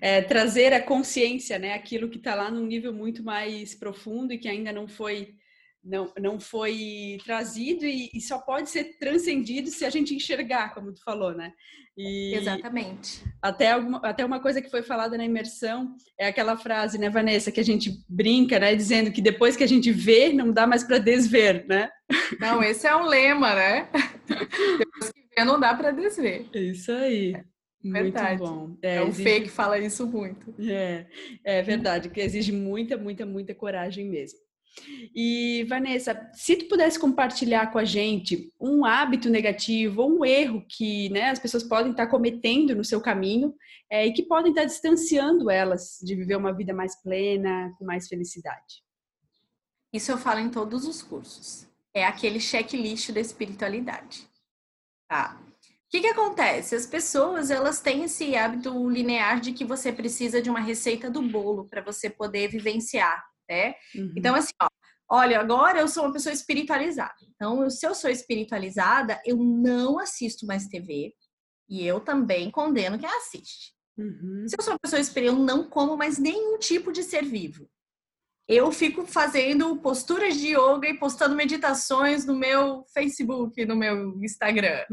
É, 0.00 0.20
trazer 0.20 0.72
a 0.72 0.82
consciência, 0.82 1.58
né, 1.58 1.74
aquilo 1.74 2.08
que 2.08 2.18
está 2.18 2.34
lá 2.34 2.50
num 2.50 2.66
nível 2.66 2.92
muito 2.92 3.22
mais 3.22 3.74
profundo 3.74 4.32
e 4.32 4.38
que 4.38 4.48
ainda 4.48 4.72
não 4.72 4.88
foi 4.88 5.36
não, 5.84 6.12
não 6.20 6.38
foi 6.38 7.18
trazido 7.24 7.84
e, 7.84 8.08
e, 8.14 8.20
só 8.20 8.38
pode 8.38 8.70
ser 8.70 8.98
transcendido 8.98 9.68
se 9.68 9.84
a 9.84 9.90
gente 9.90 10.14
enxergar, 10.14 10.72
como 10.74 10.92
tu 10.92 11.02
falou, 11.02 11.34
né? 11.34 11.52
E 11.96 12.34
Exatamente. 12.34 13.22
Até, 13.42 13.72
alguma, 13.72 13.98
até 13.98 14.24
uma 14.24 14.40
coisa 14.40 14.62
que 14.62 14.70
foi 14.70 14.82
falada 14.82 15.16
na 15.18 15.24
imersão 15.24 15.94
é 16.18 16.28
aquela 16.28 16.56
frase, 16.56 16.98
né, 16.98 17.10
Vanessa, 17.10 17.50
que 17.50 17.60
a 17.60 17.64
gente 17.64 17.90
brinca, 18.08 18.58
né, 18.60 18.74
dizendo 18.74 19.10
que 19.10 19.20
depois 19.20 19.56
que 19.56 19.64
a 19.64 19.68
gente 19.68 19.90
vê, 19.90 20.32
não 20.32 20.52
dá 20.52 20.66
mais 20.66 20.84
para 20.84 20.98
desver, 20.98 21.66
né? 21.66 21.90
Não, 22.38 22.62
esse 22.62 22.86
é 22.86 22.94
um 22.94 23.06
lema, 23.06 23.52
né? 23.54 23.88
depois 24.78 25.12
que 25.12 25.20
vê, 25.36 25.44
não 25.44 25.58
dá 25.58 25.74
para 25.74 25.90
desver. 25.90 26.48
Isso 26.54 26.92
aí. 26.92 27.34
Verdade. 27.82 28.40
Muito 28.40 28.52
bom. 28.52 28.76
É, 28.80 28.96
é 28.96 29.02
o 29.02 29.08
exige... 29.08 29.24
fake 29.24 29.48
fala 29.48 29.78
isso 29.78 30.06
muito. 30.06 30.54
É, 30.60 31.06
é 31.44 31.62
verdade, 31.62 32.08
que 32.08 32.20
exige 32.20 32.52
muita, 32.52 32.96
muita, 32.96 33.26
muita 33.26 33.54
coragem 33.54 34.08
mesmo. 34.08 34.38
E 35.14 35.64
Vanessa, 35.68 36.30
se 36.32 36.56
tu 36.56 36.66
pudesse 36.66 36.98
compartilhar 36.98 37.70
com 37.70 37.78
a 37.78 37.84
gente 37.84 38.50
um 38.58 38.84
hábito 38.84 39.28
negativo 39.28 40.02
ou 40.02 40.18
um 40.18 40.24
erro 40.24 40.64
que 40.66 41.10
né, 41.10 41.28
as 41.28 41.38
pessoas 41.38 41.62
podem 41.62 41.90
estar 41.90 42.06
cometendo 42.06 42.74
no 42.74 42.84
seu 42.84 43.00
caminho 43.00 43.54
é, 43.90 44.06
e 44.06 44.12
que 44.12 44.22
podem 44.22 44.50
estar 44.50 44.64
distanciando 44.64 45.50
elas 45.50 45.98
de 46.02 46.14
viver 46.14 46.36
uma 46.36 46.54
vida 46.54 46.72
mais 46.72 47.00
plena, 47.02 47.74
com 47.78 47.84
mais 47.84 48.08
felicidade. 48.08 48.82
Isso 49.92 50.10
eu 50.10 50.16
falo 50.16 50.40
em 50.40 50.48
todos 50.48 50.86
os 50.86 51.02
cursos. 51.02 51.68
É 51.92 52.04
aquele 52.04 52.40
checklist 52.40 53.12
da 53.12 53.20
espiritualidade. 53.20 54.26
Tá? 55.06 55.38
Que, 55.92 56.00
que 56.00 56.06
acontece? 56.06 56.74
As 56.74 56.86
pessoas 56.86 57.50
elas 57.50 57.82
têm 57.82 58.04
esse 58.04 58.34
hábito 58.34 58.88
linear 58.88 59.38
de 59.40 59.52
que 59.52 59.62
você 59.62 59.92
precisa 59.92 60.40
de 60.40 60.48
uma 60.48 60.58
receita 60.58 61.10
do 61.10 61.20
bolo 61.20 61.68
para 61.68 61.82
você 61.82 62.08
poder 62.08 62.48
vivenciar, 62.48 63.22
né? 63.46 63.74
Uhum. 63.94 64.14
Então, 64.16 64.34
assim, 64.34 64.54
ó, 64.62 64.68
olha, 65.10 65.38
agora 65.38 65.80
eu 65.80 65.86
sou 65.86 66.04
uma 66.04 66.12
pessoa 66.14 66.32
espiritualizada. 66.32 67.12
Então, 67.34 67.68
se 67.68 67.86
eu 67.86 67.94
sou 67.94 68.08
espiritualizada, 68.08 69.20
eu 69.26 69.36
não 69.36 69.98
assisto 69.98 70.46
mais 70.46 70.66
TV 70.66 71.12
e 71.68 71.86
eu 71.86 72.00
também 72.00 72.50
condeno 72.50 72.98
quem 72.98 73.08
assiste. 73.10 73.74
Uhum. 73.98 74.46
Se 74.48 74.56
eu 74.58 74.64
sou 74.64 74.72
uma 74.72 74.78
pessoa 74.78 74.98
espiritual, 74.98 75.36
eu 75.36 75.44
não 75.44 75.68
como 75.68 75.94
mais 75.94 76.18
nenhum 76.18 76.58
tipo 76.58 76.90
de 76.90 77.02
ser 77.02 77.22
vivo. 77.22 77.68
Eu 78.48 78.72
fico 78.72 79.04
fazendo 79.04 79.76
posturas 79.76 80.38
de 80.38 80.56
yoga 80.56 80.88
e 80.88 80.98
postando 80.98 81.36
meditações 81.36 82.24
no 82.24 82.34
meu 82.34 82.82
Facebook, 82.94 83.62
no 83.66 83.76
meu 83.76 84.18
Instagram. 84.22 84.86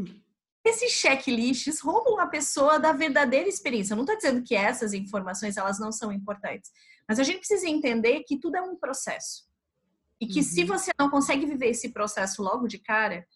Esses 0.64 0.92
checklists 0.92 1.80
roubam 1.80 2.18
a 2.20 2.26
pessoa 2.26 2.78
da 2.78 2.92
verdadeira 2.92 3.48
experiência. 3.48 3.92
Eu 3.92 3.96
não 3.96 4.04
estou 4.04 4.16
dizendo 4.16 4.42
que 4.42 4.54
essas 4.54 4.92
informações 4.92 5.56
elas 5.56 5.78
não 5.78 5.90
são 5.90 6.12
importantes, 6.12 6.70
mas 7.08 7.18
a 7.18 7.22
gente 7.22 7.38
precisa 7.38 7.68
entender 7.68 8.22
que 8.24 8.38
tudo 8.38 8.56
é 8.56 8.62
um 8.62 8.76
processo. 8.76 9.48
E 10.20 10.26
que 10.26 10.40
uhum. 10.40 10.44
se 10.44 10.64
você 10.64 10.90
não 10.98 11.08
consegue 11.08 11.46
viver 11.46 11.68
esse 11.68 11.88
processo 11.88 12.42
logo 12.42 12.68
de 12.68 12.78
cara, 12.78 13.26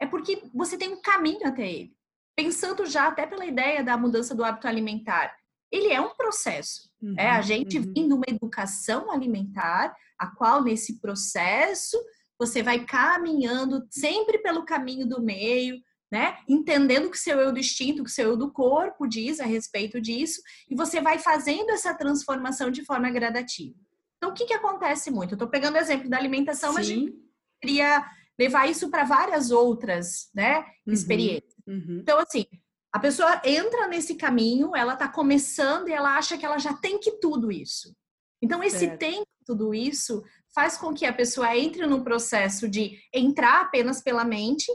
é 0.00 0.06
porque 0.06 0.42
você 0.54 0.78
tem 0.78 0.88
um 0.94 1.02
caminho 1.02 1.46
até 1.46 1.70
ele. 1.70 1.94
Pensando 2.34 2.86
já 2.86 3.08
até 3.08 3.26
pela 3.26 3.44
ideia 3.44 3.84
da 3.84 3.98
mudança 3.98 4.34
do 4.34 4.42
hábito 4.42 4.66
alimentar. 4.66 5.36
Ele 5.70 5.92
é 5.92 6.00
um 6.00 6.16
processo. 6.16 6.90
Uhum. 7.02 7.14
É 7.18 7.28
a 7.30 7.42
gente 7.42 7.78
uhum. 7.78 7.92
vindo 7.94 8.16
uma 8.16 8.24
educação 8.26 9.10
alimentar, 9.10 9.94
a 10.18 10.26
qual 10.28 10.62
nesse 10.62 10.98
processo 10.98 12.02
você 12.38 12.62
vai 12.62 12.86
caminhando 12.86 13.86
sempre 13.90 14.38
pelo 14.38 14.64
caminho 14.64 15.06
do 15.06 15.22
meio, 15.22 15.78
né? 16.10 16.38
Entendendo 16.48 17.06
o 17.06 17.10
que 17.10 17.18
seu 17.18 17.38
eu 17.38 17.52
do 17.52 17.58
instinto, 17.58 18.02
o 18.02 18.04
que 18.04 18.10
seu 18.10 18.30
eu 18.30 18.36
do 18.36 18.50
corpo 18.50 19.06
diz 19.06 19.38
a 19.38 19.44
respeito 19.44 20.00
disso, 20.00 20.42
e 20.68 20.74
você 20.74 21.00
vai 21.00 21.18
fazendo 21.18 21.70
essa 21.70 21.94
transformação 21.94 22.70
de 22.70 22.84
forma 22.84 23.10
gradativa. 23.10 23.76
Então, 24.16 24.30
o 24.30 24.34
que, 24.34 24.44
que 24.44 24.54
acontece 24.54 25.10
muito? 25.10 25.32
Eu 25.32 25.36
estou 25.36 25.48
pegando 25.48 25.76
o 25.76 25.78
exemplo 25.78 26.10
da 26.10 26.18
alimentação, 26.18 26.70
Sim. 26.70 26.74
mas 26.74 26.86
a 26.86 26.88
gente 26.88 27.14
queria 27.60 28.04
levar 28.38 28.68
isso 28.68 28.90
para 28.90 29.04
várias 29.04 29.50
outras 29.50 30.30
né, 30.34 30.58
uhum, 30.86 30.92
experiências. 30.92 31.54
Uhum. 31.66 32.00
Então, 32.02 32.18
assim, 32.18 32.44
a 32.92 32.98
pessoa 32.98 33.40
entra 33.44 33.86
nesse 33.86 34.16
caminho, 34.16 34.74
ela 34.74 34.94
está 34.94 35.08
começando 35.08 35.88
e 35.88 35.92
ela 35.92 36.16
acha 36.16 36.36
que 36.36 36.44
ela 36.44 36.58
já 36.58 36.74
tem 36.74 36.98
que 36.98 37.12
tudo 37.12 37.52
isso. 37.52 37.94
Então, 38.42 38.62
esse 38.62 38.80
certo. 38.80 38.98
tem 38.98 39.22
tudo 39.46 39.74
isso 39.74 40.22
faz 40.54 40.76
com 40.76 40.92
que 40.92 41.06
a 41.06 41.12
pessoa 41.12 41.56
entre 41.56 41.86
no 41.86 42.02
processo 42.02 42.68
de 42.68 42.98
entrar 43.12 43.62
apenas 43.62 44.02
pela 44.02 44.24
mente 44.24 44.70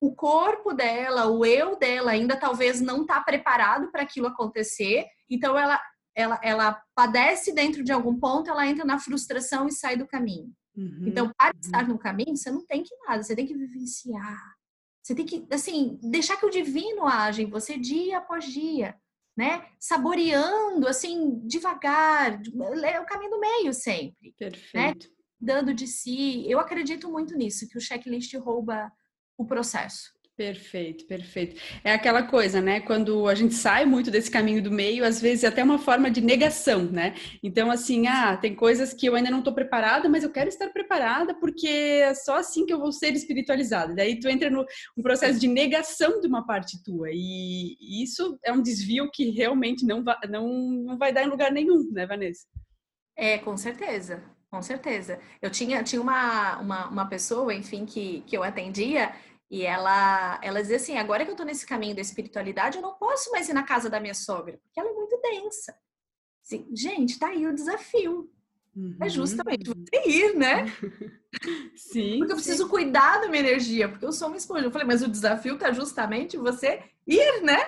o 0.00 0.14
corpo 0.14 0.72
dela, 0.72 1.26
o 1.26 1.44
eu 1.44 1.76
dela 1.76 2.12
ainda 2.12 2.34
talvez 2.34 2.80
não 2.80 3.02
está 3.02 3.20
preparado 3.20 3.92
para 3.92 4.02
aquilo 4.02 4.28
acontecer, 4.28 5.04
então 5.28 5.58
ela, 5.58 5.78
ela, 6.14 6.40
ela 6.42 6.82
padece 6.94 7.52
dentro 7.52 7.84
de 7.84 7.92
algum 7.92 8.18
ponto, 8.18 8.50
ela 8.50 8.66
entra 8.66 8.84
na 8.84 8.98
frustração 8.98 9.68
e 9.68 9.72
sai 9.72 9.96
do 9.96 10.06
caminho. 10.06 10.50
Uhum. 10.74 11.04
Então, 11.06 11.30
para 11.36 11.52
estar 11.60 11.86
no 11.86 11.98
caminho, 11.98 12.34
você 12.34 12.50
não 12.50 12.64
tem 12.64 12.82
que 12.82 12.96
nada, 13.06 13.22
você 13.22 13.36
tem 13.36 13.46
que 13.46 13.54
vivenciar. 13.54 14.54
Você 15.02 15.14
tem 15.14 15.26
que, 15.26 15.46
assim, 15.50 15.98
deixar 16.02 16.36
que 16.36 16.46
o 16.46 16.50
divino 16.50 17.06
age 17.06 17.42
em 17.42 17.50
você 17.50 17.76
dia 17.76 18.18
após 18.18 18.44
dia, 18.44 18.94
né? 19.36 19.66
Saboreando, 19.78 20.86
assim, 20.86 21.40
devagar, 21.46 22.40
é 22.84 23.00
o 23.00 23.06
caminho 23.06 23.32
do 23.32 23.40
meio 23.40 23.74
sempre. 23.74 24.28
Né? 24.40 24.50
Perfeito. 24.50 25.08
Né? 25.08 25.14
Dando 25.40 25.74
de 25.74 25.86
si. 25.86 26.48
Eu 26.50 26.60
acredito 26.60 27.10
muito 27.10 27.34
nisso, 27.34 27.68
que 27.68 27.76
o 27.76 27.80
checklist 27.80 28.34
rouba 28.36 28.92
o 29.40 29.46
processo. 29.46 30.10
Perfeito, 30.36 31.04
perfeito. 31.04 31.60
É 31.84 31.92
aquela 31.92 32.22
coisa, 32.22 32.62
né? 32.62 32.80
Quando 32.80 33.28
a 33.28 33.34
gente 33.34 33.52
sai 33.52 33.84
muito 33.84 34.10
desse 34.10 34.30
caminho 34.30 34.62
do 34.62 34.70
meio, 34.70 35.04
às 35.04 35.20
vezes 35.20 35.44
é 35.44 35.48
até 35.48 35.62
uma 35.62 35.78
forma 35.78 36.10
de 36.10 36.22
negação, 36.22 36.84
né? 36.84 37.14
Então, 37.42 37.70
assim, 37.70 38.06
ah, 38.06 38.38
tem 38.38 38.54
coisas 38.54 38.94
que 38.94 39.04
eu 39.04 39.14
ainda 39.14 39.30
não 39.30 39.40
estou 39.40 39.52
preparada, 39.52 40.08
mas 40.08 40.24
eu 40.24 40.30
quero 40.30 40.48
estar 40.48 40.68
preparada 40.70 41.34
porque 41.34 41.68
é 41.68 42.14
só 42.14 42.38
assim 42.38 42.64
que 42.64 42.72
eu 42.72 42.78
vou 42.78 42.90
ser 42.90 43.12
espiritualizada. 43.12 43.94
Daí 43.94 44.18
tu 44.18 44.28
entra 44.28 44.48
no 44.48 44.64
um 44.96 45.02
processo 45.02 45.38
de 45.38 45.46
negação 45.46 46.22
de 46.22 46.26
uma 46.26 46.46
parte 46.46 46.82
tua. 46.82 47.08
E 47.12 48.02
isso 48.02 48.38
é 48.42 48.50
um 48.50 48.62
desvio 48.62 49.10
que 49.10 49.28
realmente 49.30 49.84
não 49.84 50.02
vai, 50.02 50.16
não, 50.26 50.48
não 50.48 50.96
vai 50.96 51.12
dar 51.12 51.22
em 51.22 51.28
lugar 51.28 51.52
nenhum, 51.52 51.90
né, 51.92 52.06
Vanessa? 52.06 52.46
É, 53.14 53.36
com 53.36 53.58
certeza. 53.58 54.22
Com 54.50 54.62
certeza. 54.62 55.20
Eu 55.40 55.48
tinha, 55.48 55.80
tinha 55.84 56.02
uma, 56.02 56.58
uma, 56.58 56.88
uma 56.88 57.06
pessoa, 57.06 57.54
enfim, 57.54 57.86
que, 57.86 58.24
que 58.26 58.36
eu 58.36 58.42
atendia 58.42 59.14
e 59.50 59.62
ela, 59.62 60.38
ela 60.42 60.62
dizia 60.62 60.76
assim: 60.76 60.96
agora 60.96 61.24
que 61.24 61.30
eu 61.32 61.36
tô 61.36 61.42
nesse 61.42 61.66
caminho 61.66 61.94
da 61.94 62.00
espiritualidade, 62.00 62.76
eu 62.76 62.82
não 62.82 62.94
posso 62.94 63.30
mais 63.32 63.48
ir 63.48 63.52
na 63.52 63.64
casa 63.64 63.90
da 63.90 63.98
minha 63.98 64.14
sogra, 64.14 64.58
porque 64.62 64.78
ela 64.78 64.90
é 64.90 64.94
muito 64.94 65.20
densa. 65.20 65.74
Assim, 66.44 66.68
gente, 66.72 67.18
tá 67.18 67.28
aí 67.28 67.46
o 67.46 67.54
desafio. 67.54 68.30
É 68.74 68.78
uhum. 68.78 68.96
É 69.00 69.08
justamente 69.08 69.68
você 69.68 70.08
ir, 70.08 70.36
né? 70.36 70.66
Sim. 71.74 72.18
Porque 72.18 72.32
eu 72.32 72.36
preciso 72.36 72.64
sim. 72.64 72.68
cuidar 72.68 73.20
da 73.20 73.28
minha 73.28 73.40
energia, 73.40 73.88
porque 73.88 74.04
eu 74.04 74.12
sou 74.12 74.28
uma 74.28 74.36
esponja. 74.36 74.66
Eu 74.66 74.70
falei, 74.70 74.86
mas 74.86 75.02
o 75.02 75.08
desafio 75.08 75.58
tá 75.58 75.72
justamente 75.72 76.36
você 76.36 76.82
ir, 77.06 77.42
né? 77.42 77.58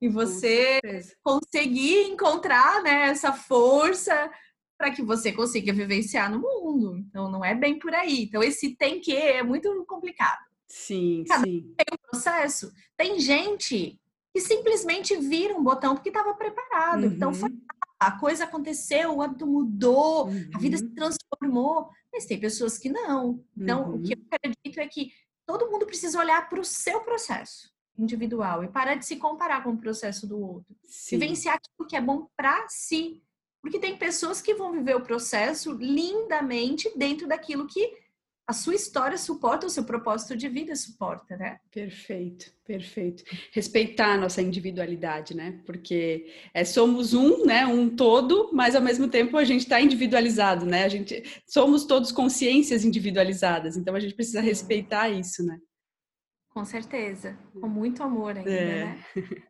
E 0.00 0.08
você 0.08 0.80
conseguir 1.22 2.04
encontrar 2.04 2.82
né, 2.82 3.08
essa 3.08 3.32
força 3.32 4.30
para 4.78 4.90
que 4.90 5.02
você 5.02 5.32
consiga 5.32 5.72
vivenciar 5.72 6.30
no 6.30 6.40
mundo. 6.40 6.96
Então, 6.96 7.30
não 7.30 7.44
é 7.44 7.54
bem 7.54 7.78
por 7.78 7.94
aí. 7.94 8.22
Então, 8.22 8.42
esse 8.42 8.74
tem 8.76 9.00
que 9.00 9.14
é 9.14 9.42
muito 9.42 9.84
complicado. 9.86 10.49
Sim, 10.70 11.24
Cada 11.26 11.42
sim. 11.42 11.74
Tem 11.76 11.86
um 11.92 12.10
processo. 12.10 12.72
Tem 12.96 13.18
gente 13.18 14.00
que 14.32 14.40
simplesmente 14.40 15.16
vira 15.16 15.54
um 15.54 15.64
botão 15.64 15.94
porque 15.96 16.10
estava 16.10 16.32
preparado. 16.34 17.02
Uhum. 17.02 17.12
Então 17.12 17.34
foi 17.34 17.50
a 17.98 18.12
coisa 18.12 18.44
aconteceu, 18.44 19.14
o 19.14 19.20
hábito 19.20 19.46
mudou, 19.46 20.28
uhum. 20.28 20.50
a 20.54 20.58
vida 20.58 20.78
se 20.78 20.84
uhum. 20.84 20.94
transformou. 20.94 21.90
Mas 22.12 22.24
tem 22.24 22.38
pessoas 22.38 22.78
que 22.78 22.88
não. 22.88 23.44
Então, 23.56 23.90
uhum. 23.90 23.96
o 23.96 24.02
que 24.02 24.14
eu 24.14 24.18
uhum. 24.18 24.26
acredito 24.32 24.78
é 24.78 24.86
que 24.86 25.12
todo 25.44 25.70
mundo 25.70 25.84
precisa 25.84 26.18
olhar 26.18 26.48
para 26.48 26.60
o 26.60 26.64
seu 26.64 27.00
processo 27.00 27.68
individual 27.98 28.64
e 28.64 28.68
parar 28.68 28.94
de 28.94 29.04
se 29.04 29.16
comparar 29.16 29.62
com 29.62 29.70
o 29.70 29.78
processo 29.78 30.26
do 30.26 30.40
outro. 30.40 30.74
Sim. 30.84 31.18
Vivenciar 31.18 31.56
aquilo 31.56 31.88
que 31.88 31.96
é 31.96 32.00
bom 32.00 32.28
para 32.36 32.66
si. 32.68 33.20
Porque 33.60 33.78
tem 33.78 33.98
pessoas 33.98 34.40
que 34.40 34.54
vão 34.54 34.72
viver 34.72 34.96
o 34.96 35.02
processo 35.02 35.72
lindamente 35.72 36.90
dentro 36.96 37.28
daquilo 37.28 37.66
que 37.66 37.92
a 38.46 38.52
sua 38.52 38.74
história 38.74 39.16
suporta, 39.16 39.66
o 39.66 39.70
seu 39.70 39.84
propósito 39.84 40.36
de 40.36 40.48
vida 40.48 40.74
suporta, 40.74 41.36
né? 41.36 41.60
Perfeito, 41.70 42.52
perfeito. 42.64 43.22
Respeitar 43.52 44.14
a 44.14 44.18
nossa 44.18 44.42
individualidade, 44.42 45.36
né? 45.36 45.60
Porque 45.64 46.26
é, 46.52 46.64
somos 46.64 47.14
um, 47.14 47.46
né? 47.46 47.64
Um 47.66 47.88
todo, 47.88 48.50
mas 48.52 48.74
ao 48.74 48.82
mesmo 48.82 49.06
tempo 49.06 49.36
a 49.36 49.44
gente 49.44 49.62
está 49.62 49.80
individualizado, 49.80 50.66
né? 50.66 50.84
A 50.84 50.88
gente 50.88 51.22
somos 51.46 51.84
todos 51.84 52.10
consciências 52.10 52.84
individualizadas, 52.84 53.76
então 53.76 53.94
a 53.94 54.00
gente 54.00 54.14
precisa 54.14 54.40
respeitar 54.40 55.08
isso, 55.08 55.44
né? 55.44 55.58
Com 56.50 56.64
certeza, 56.64 57.38
com 57.60 57.68
muito 57.68 58.02
amor 58.02 58.36
ainda, 58.36 58.50
é. 58.50 58.84
né? 58.84 59.04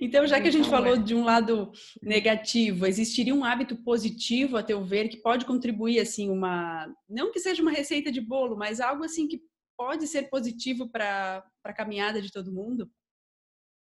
Então, 0.00 0.26
já 0.26 0.40
que 0.40 0.48
a 0.48 0.52
gente 0.52 0.68
falou 0.68 0.96
de 0.96 1.14
um 1.14 1.24
lado 1.24 1.72
negativo, 2.02 2.86
existiria 2.86 3.34
um 3.34 3.44
hábito 3.44 3.76
positivo, 3.76 4.56
a 4.56 4.62
teu 4.62 4.84
ver, 4.84 5.08
que 5.08 5.16
pode 5.16 5.44
contribuir, 5.44 6.00
assim, 6.00 6.28
uma... 6.28 6.92
Não 7.08 7.32
que 7.32 7.40
seja 7.40 7.62
uma 7.62 7.70
receita 7.70 8.12
de 8.12 8.20
bolo, 8.20 8.56
mas 8.56 8.80
algo, 8.80 9.04
assim, 9.04 9.26
que 9.26 9.40
pode 9.76 10.06
ser 10.06 10.28
positivo 10.28 10.88
para 10.88 11.44
a 11.64 11.72
caminhada 11.72 12.20
de 12.20 12.30
todo 12.30 12.52
mundo? 12.52 12.90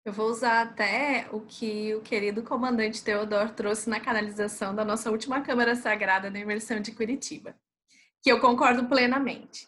Eu 0.04 0.14
vou 0.14 0.30
usar 0.30 0.62
até 0.62 1.28
o 1.32 1.42
que 1.42 1.94
o 1.94 2.02
querido 2.02 2.42
comandante 2.42 3.04
Teodoro 3.04 3.54
trouxe 3.54 3.90
na 3.90 4.00
canalização 4.00 4.74
da 4.74 4.84
nossa 4.84 5.12
última 5.12 5.42
Câmara 5.42 5.76
Sagrada 5.76 6.30
na 6.30 6.40
imersão 6.40 6.80
de 6.80 6.92
Curitiba, 6.92 7.56
que 8.22 8.32
eu 8.32 8.40
concordo 8.40 8.88
plenamente. 8.88 9.68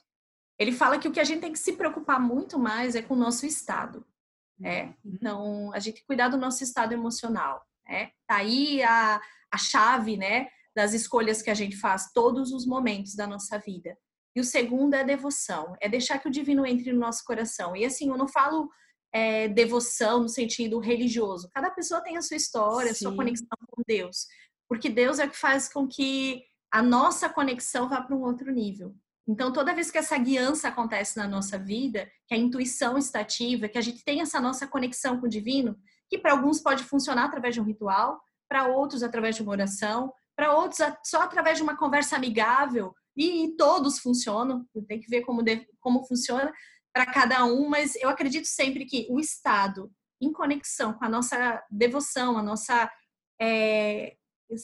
Ele 0.57 0.71
fala 0.71 0.97
que 0.97 1.07
o 1.07 1.11
que 1.11 1.19
a 1.19 1.23
gente 1.23 1.41
tem 1.41 1.51
que 1.51 1.59
se 1.59 1.73
preocupar 1.73 2.19
muito 2.19 2.57
mais 2.57 2.95
é 2.95 3.01
com 3.01 3.13
o 3.13 3.17
nosso 3.17 3.45
estado. 3.45 4.05
É, 4.61 4.83
uhum. 4.83 4.93
então, 5.05 5.73
a 5.73 5.79
gente 5.79 6.05
cuidar 6.05 6.29
do 6.29 6.37
nosso 6.37 6.63
estado 6.63 6.93
emocional. 6.93 7.63
É, 7.87 8.11
tá 8.27 8.37
aí 8.37 8.81
a, 8.83 9.21
a 9.51 9.57
chave, 9.57 10.17
né, 10.17 10.47
das 10.75 10.93
escolhas 10.93 11.41
que 11.41 11.49
a 11.49 11.53
gente 11.53 11.75
faz 11.75 12.11
todos 12.13 12.51
os 12.51 12.65
momentos 12.65 13.15
da 13.15 13.27
nossa 13.27 13.57
vida. 13.59 13.97
E 14.35 14.39
o 14.39 14.43
segundo 14.43 14.95
é 14.95 15.01
a 15.01 15.03
devoção, 15.03 15.75
é 15.79 15.87
deixar 15.87 16.17
que 16.17 16.27
o 16.27 16.31
divino 16.31 16.65
entre 16.65 16.91
no 16.91 16.99
nosso 16.99 17.23
coração. 17.23 17.75
E 17.75 17.85
assim, 17.85 18.09
eu 18.09 18.17
não 18.17 18.27
falo 18.27 18.69
é, 19.13 19.47
devoção 19.47 20.23
no 20.23 20.29
sentido 20.29 20.79
religioso. 20.79 21.49
Cada 21.53 21.69
pessoa 21.69 22.01
tem 22.01 22.17
a 22.17 22.21
sua 22.21 22.37
história, 22.37 22.91
a 22.91 22.95
sua 22.95 23.15
conexão 23.15 23.47
com 23.67 23.83
Deus. 23.87 24.25
Porque 24.67 24.89
Deus 24.89 25.19
é 25.19 25.25
o 25.25 25.29
que 25.29 25.37
faz 25.37 25.71
com 25.71 25.87
que 25.87 26.43
a 26.71 26.81
nossa 26.81 27.29
conexão 27.29 27.87
vá 27.87 28.01
para 28.01 28.15
um 28.15 28.23
outro 28.23 28.51
nível. 28.51 28.95
Então, 29.27 29.53
toda 29.53 29.73
vez 29.73 29.89
que 29.89 29.97
essa 29.97 30.17
guiança 30.17 30.67
acontece 30.67 31.17
na 31.17 31.27
nossa 31.27 31.57
vida, 31.57 32.09
que 32.27 32.33
a 32.33 32.37
intuição 32.37 32.97
está 32.97 33.21
ativa, 33.21 33.69
que 33.69 33.77
a 33.77 33.81
gente 33.81 34.03
tem 34.03 34.21
essa 34.21 34.39
nossa 34.39 34.67
conexão 34.67 35.19
com 35.19 35.27
o 35.27 35.29
divino, 35.29 35.77
que 36.09 36.17
para 36.17 36.33
alguns 36.33 36.59
pode 36.59 36.83
funcionar 36.83 37.25
através 37.25 37.55
de 37.55 37.61
um 37.61 37.65
ritual, 37.65 38.21
para 38.49 38.67
outros 38.67 39.01
através 39.01 39.35
de 39.35 39.41
uma 39.41 39.51
oração, 39.51 40.13
para 40.35 40.53
outros 40.53 40.79
só 41.03 41.21
através 41.21 41.57
de 41.57 41.63
uma 41.63 41.77
conversa 41.77 42.15
amigável, 42.15 42.93
e, 43.15 43.45
e 43.45 43.55
todos 43.55 43.99
funcionam, 43.99 44.65
tem 44.87 44.99
que 44.99 45.09
ver 45.09 45.21
como, 45.21 45.41
como 45.79 46.05
funciona 46.05 46.51
para 46.93 47.05
cada 47.05 47.45
um, 47.45 47.69
mas 47.69 47.95
eu 47.95 48.09
acredito 48.09 48.45
sempre 48.45 48.85
que 48.85 49.07
o 49.09 49.19
estado 49.19 49.91
em 50.21 50.31
conexão 50.31 50.93
com 50.93 51.05
a 51.05 51.09
nossa 51.09 51.63
devoção, 51.69 52.37
a 52.37 52.43
nossa. 52.43 52.91
É, 53.41 54.15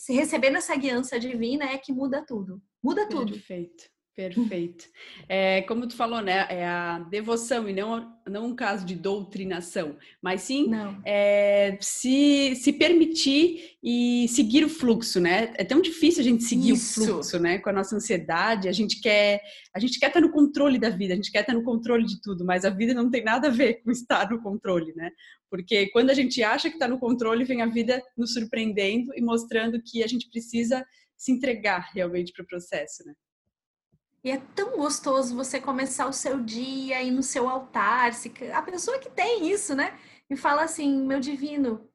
recebendo 0.08 0.58
essa 0.58 0.76
guiança 0.76 1.20
divina 1.20 1.66
é 1.66 1.78
que 1.78 1.92
muda 1.92 2.24
tudo. 2.26 2.62
Muda 2.84 3.10
tudo. 3.10 3.34
Perfeito. 3.34 3.90
Perfeito. 4.20 4.84
É, 5.30 5.62
como 5.62 5.88
tu 5.88 5.96
falou, 5.96 6.22
né? 6.22 6.46
É 6.50 6.68
a 6.68 7.00
devoção 7.00 7.70
e 7.70 7.74
não, 7.74 8.14
não 8.28 8.48
um 8.48 8.56
caso 8.56 8.86
de 8.86 8.94
doutrinação, 8.94 9.96
mas 10.22 10.42
sim 10.42 10.70
é, 11.06 11.78
se, 11.80 12.54
se 12.58 12.74
permitir 12.74 13.78
e 13.82 14.28
seguir 14.28 14.66
o 14.66 14.70
fluxo, 14.70 15.22
né? 15.22 15.54
É 15.56 15.64
tão 15.64 15.82
difícil 15.82 16.20
a 16.20 16.26
gente 16.26 16.44
seguir 16.44 16.74
Isso. 16.74 17.02
o 17.02 17.06
fluxo, 17.06 17.40
né? 17.40 17.60
Com 17.60 17.70
a 17.70 17.74
nossa 17.74 17.96
ansiedade, 17.96 18.68
a 18.68 18.74
gente 18.74 19.00
quer 19.00 19.42
a 19.74 19.80
gente 19.80 19.98
quer 19.98 20.08
estar 20.08 20.20
no 20.20 20.32
controle 20.32 20.78
da 20.78 20.90
vida, 20.90 21.14
a 21.14 21.16
gente 21.16 21.32
quer 21.32 21.42
estar 21.42 21.54
no 21.54 21.64
controle 21.64 22.06
de 22.06 22.22
tudo, 22.22 22.44
mas 22.44 22.66
a 22.66 22.70
vida 22.70 22.94
não 22.94 23.10
tem 23.10 23.24
nada 23.24 23.48
a 23.48 23.52
ver 23.52 23.76
com 23.84 23.90
estar 23.90 24.30
no 24.30 24.42
controle, 24.42 24.94
né? 24.98 25.12
Porque 25.50 25.88
quando 25.92 26.10
a 26.10 26.14
gente 26.14 26.44
acha 26.44 26.68
que 26.68 26.76
está 26.76 26.90
no 26.90 27.00
controle, 27.00 27.46
vem 27.46 27.62
a 27.62 27.68
vida 27.68 28.04
nos 28.18 28.34
surpreendendo 28.34 29.14
e 29.16 29.22
mostrando 29.22 29.82
que 29.82 30.04
a 30.04 30.08
gente 30.08 30.30
precisa 30.30 30.86
se 31.16 31.32
entregar 31.32 31.90
realmente 31.94 32.34
para 32.34 32.44
o 32.44 32.48
processo, 32.48 33.06
né? 33.06 33.14
E 34.24 34.32
é 34.32 34.38
tão 34.56 34.78
gostoso 34.78 35.36
você 35.36 35.62
começar 35.62 36.08
o 36.08 36.14
seu 36.14 36.40
dia 36.42 36.98
aí 36.98 37.10
no 37.10 37.24
seu 37.24 37.48
altar. 37.48 38.14
Se, 38.14 38.32
a 38.54 38.62
pessoa 38.62 39.00
que 39.00 39.10
tem 39.10 39.50
isso, 39.50 39.74
né? 39.76 39.98
E 40.30 40.36
fala 40.36 40.64
assim: 40.64 41.02
meu 41.06 41.20
divino, 41.20 41.90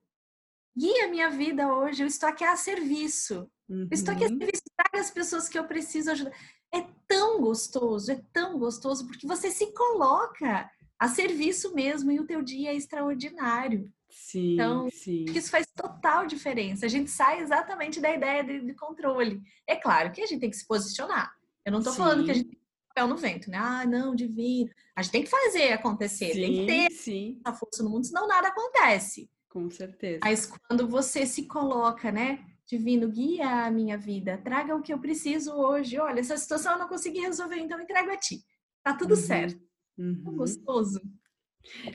guia 0.77 1.09
minha 1.09 1.31
vida 1.31 1.73
hoje, 1.73 2.03
eu 2.03 2.07
estou 2.07 2.29
aqui 2.29 2.45
a 2.45 2.57
serviço. 2.57 3.51
Uhum. 3.69 3.89
Eu 3.91 3.95
estou 3.95 4.15
aqui 4.15 4.25
a 4.25 4.29
uhum. 4.29 4.39
serviço, 4.39 4.63
traga 4.77 5.05
as 5.05 5.11
pessoas 5.11 5.49
que 5.49 5.59
eu 5.59 5.65
preciso 5.65 6.11
ajudar. 6.11 6.33
É 6.73 6.87
tão 7.07 7.41
gostoso, 7.41 8.11
é 8.11 8.21
tão 8.33 8.59
gostoso, 8.59 9.07
porque 9.07 9.27
você 9.27 9.51
se 9.51 9.73
coloca 9.73 10.71
a 10.99 11.09
serviço 11.09 11.75
mesmo 11.75 12.11
e 12.11 12.19
o 12.19 12.27
teu 12.27 12.43
dia 12.43 12.71
é 12.71 12.75
extraordinário. 12.75 13.93
Sim, 14.11 14.55
então, 14.55 14.89
sim. 14.91 15.25
isso 15.29 15.51
faz 15.51 15.67
total 15.75 16.27
diferença. 16.27 16.87
A 16.87 16.89
gente 16.89 17.11
sai 17.11 17.41
exatamente 17.41 18.01
da 18.01 18.15
ideia 18.15 18.43
de, 18.45 18.61
de 18.61 18.75
controle. 18.75 19.43
É 19.67 19.77
claro 19.77 20.13
que 20.13 20.23
a 20.23 20.27
gente 20.27 20.41
tem 20.41 20.51
que 20.51 20.57
se 20.57 20.67
posicionar. 20.67 21.33
Eu 21.65 21.73
não 21.73 21.83
tô 21.83 21.91
sim. 21.91 21.97
falando 21.97 22.25
que 22.25 22.31
a 22.31 22.35
gente 22.35 22.49
tem 22.51 22.61
papel 22.89 23.09
no 23.09 23.17
vento, 23.17 23.51
né? 23.51 23.59
Ah, 23.59 23.87
não, 23.87 24.15
divino. 24.15 24.71
A 24.95 25.03
gente 25.03 25.13
tem 25.13 25.25
que 25.25 25.31
fazer 25.31 25.73
acontecer, 25.73 26.33
sim, 26.33 26.41
tem 26.41 26.53
que 26.53 26.67
ter 26.67 26.91
sim. 26.93 27.41
a 27.45 27.53
força 27.53 27.83
no 27.83 27.91
mundo, 27.91 28.07
senão 28.07 28.29
nada 28.29 28.49
acontece. 28.49 29.31
Com 29.49 29.71
certeza. 29.71 30.21
Mas 30.25 30.47
quando 30.47 30.89
você 30.89 31.25
se 31.27 31.47
coloca, 31.47 32.11
né? 32.11 32.45
Divino, 32.67 33.09
guia 33.09 33.67
a 33.67 33.71
minha 33.71 33.97
vida, 33.97 34.39
traga 34.39 34.75
o 34.75 34.83
que 34.83 34.93
eu 34.93 34.99
preciso 34.99 35.53
hoje. 35.53 35.99
Olha, 35.99 36.21
essa 36.21 36.37
situação 36.37 36.73
eu 36.73 36.79
não 36.79 36.89
consegui 36.89 37.21
resolver, 37.21 37.57
então 37.57 37.79
eu 37.79 37.85
entrego 37.85 38.11
a 38.11 38.17
ti. 38.17 38.43
Tá 38.83 38.95
tudo 38.95 39.15
uhum. 39.15 39.21
certo. 39.21 39.63
Uhum. 39.97 40.37
gostoso. 40.37 41.01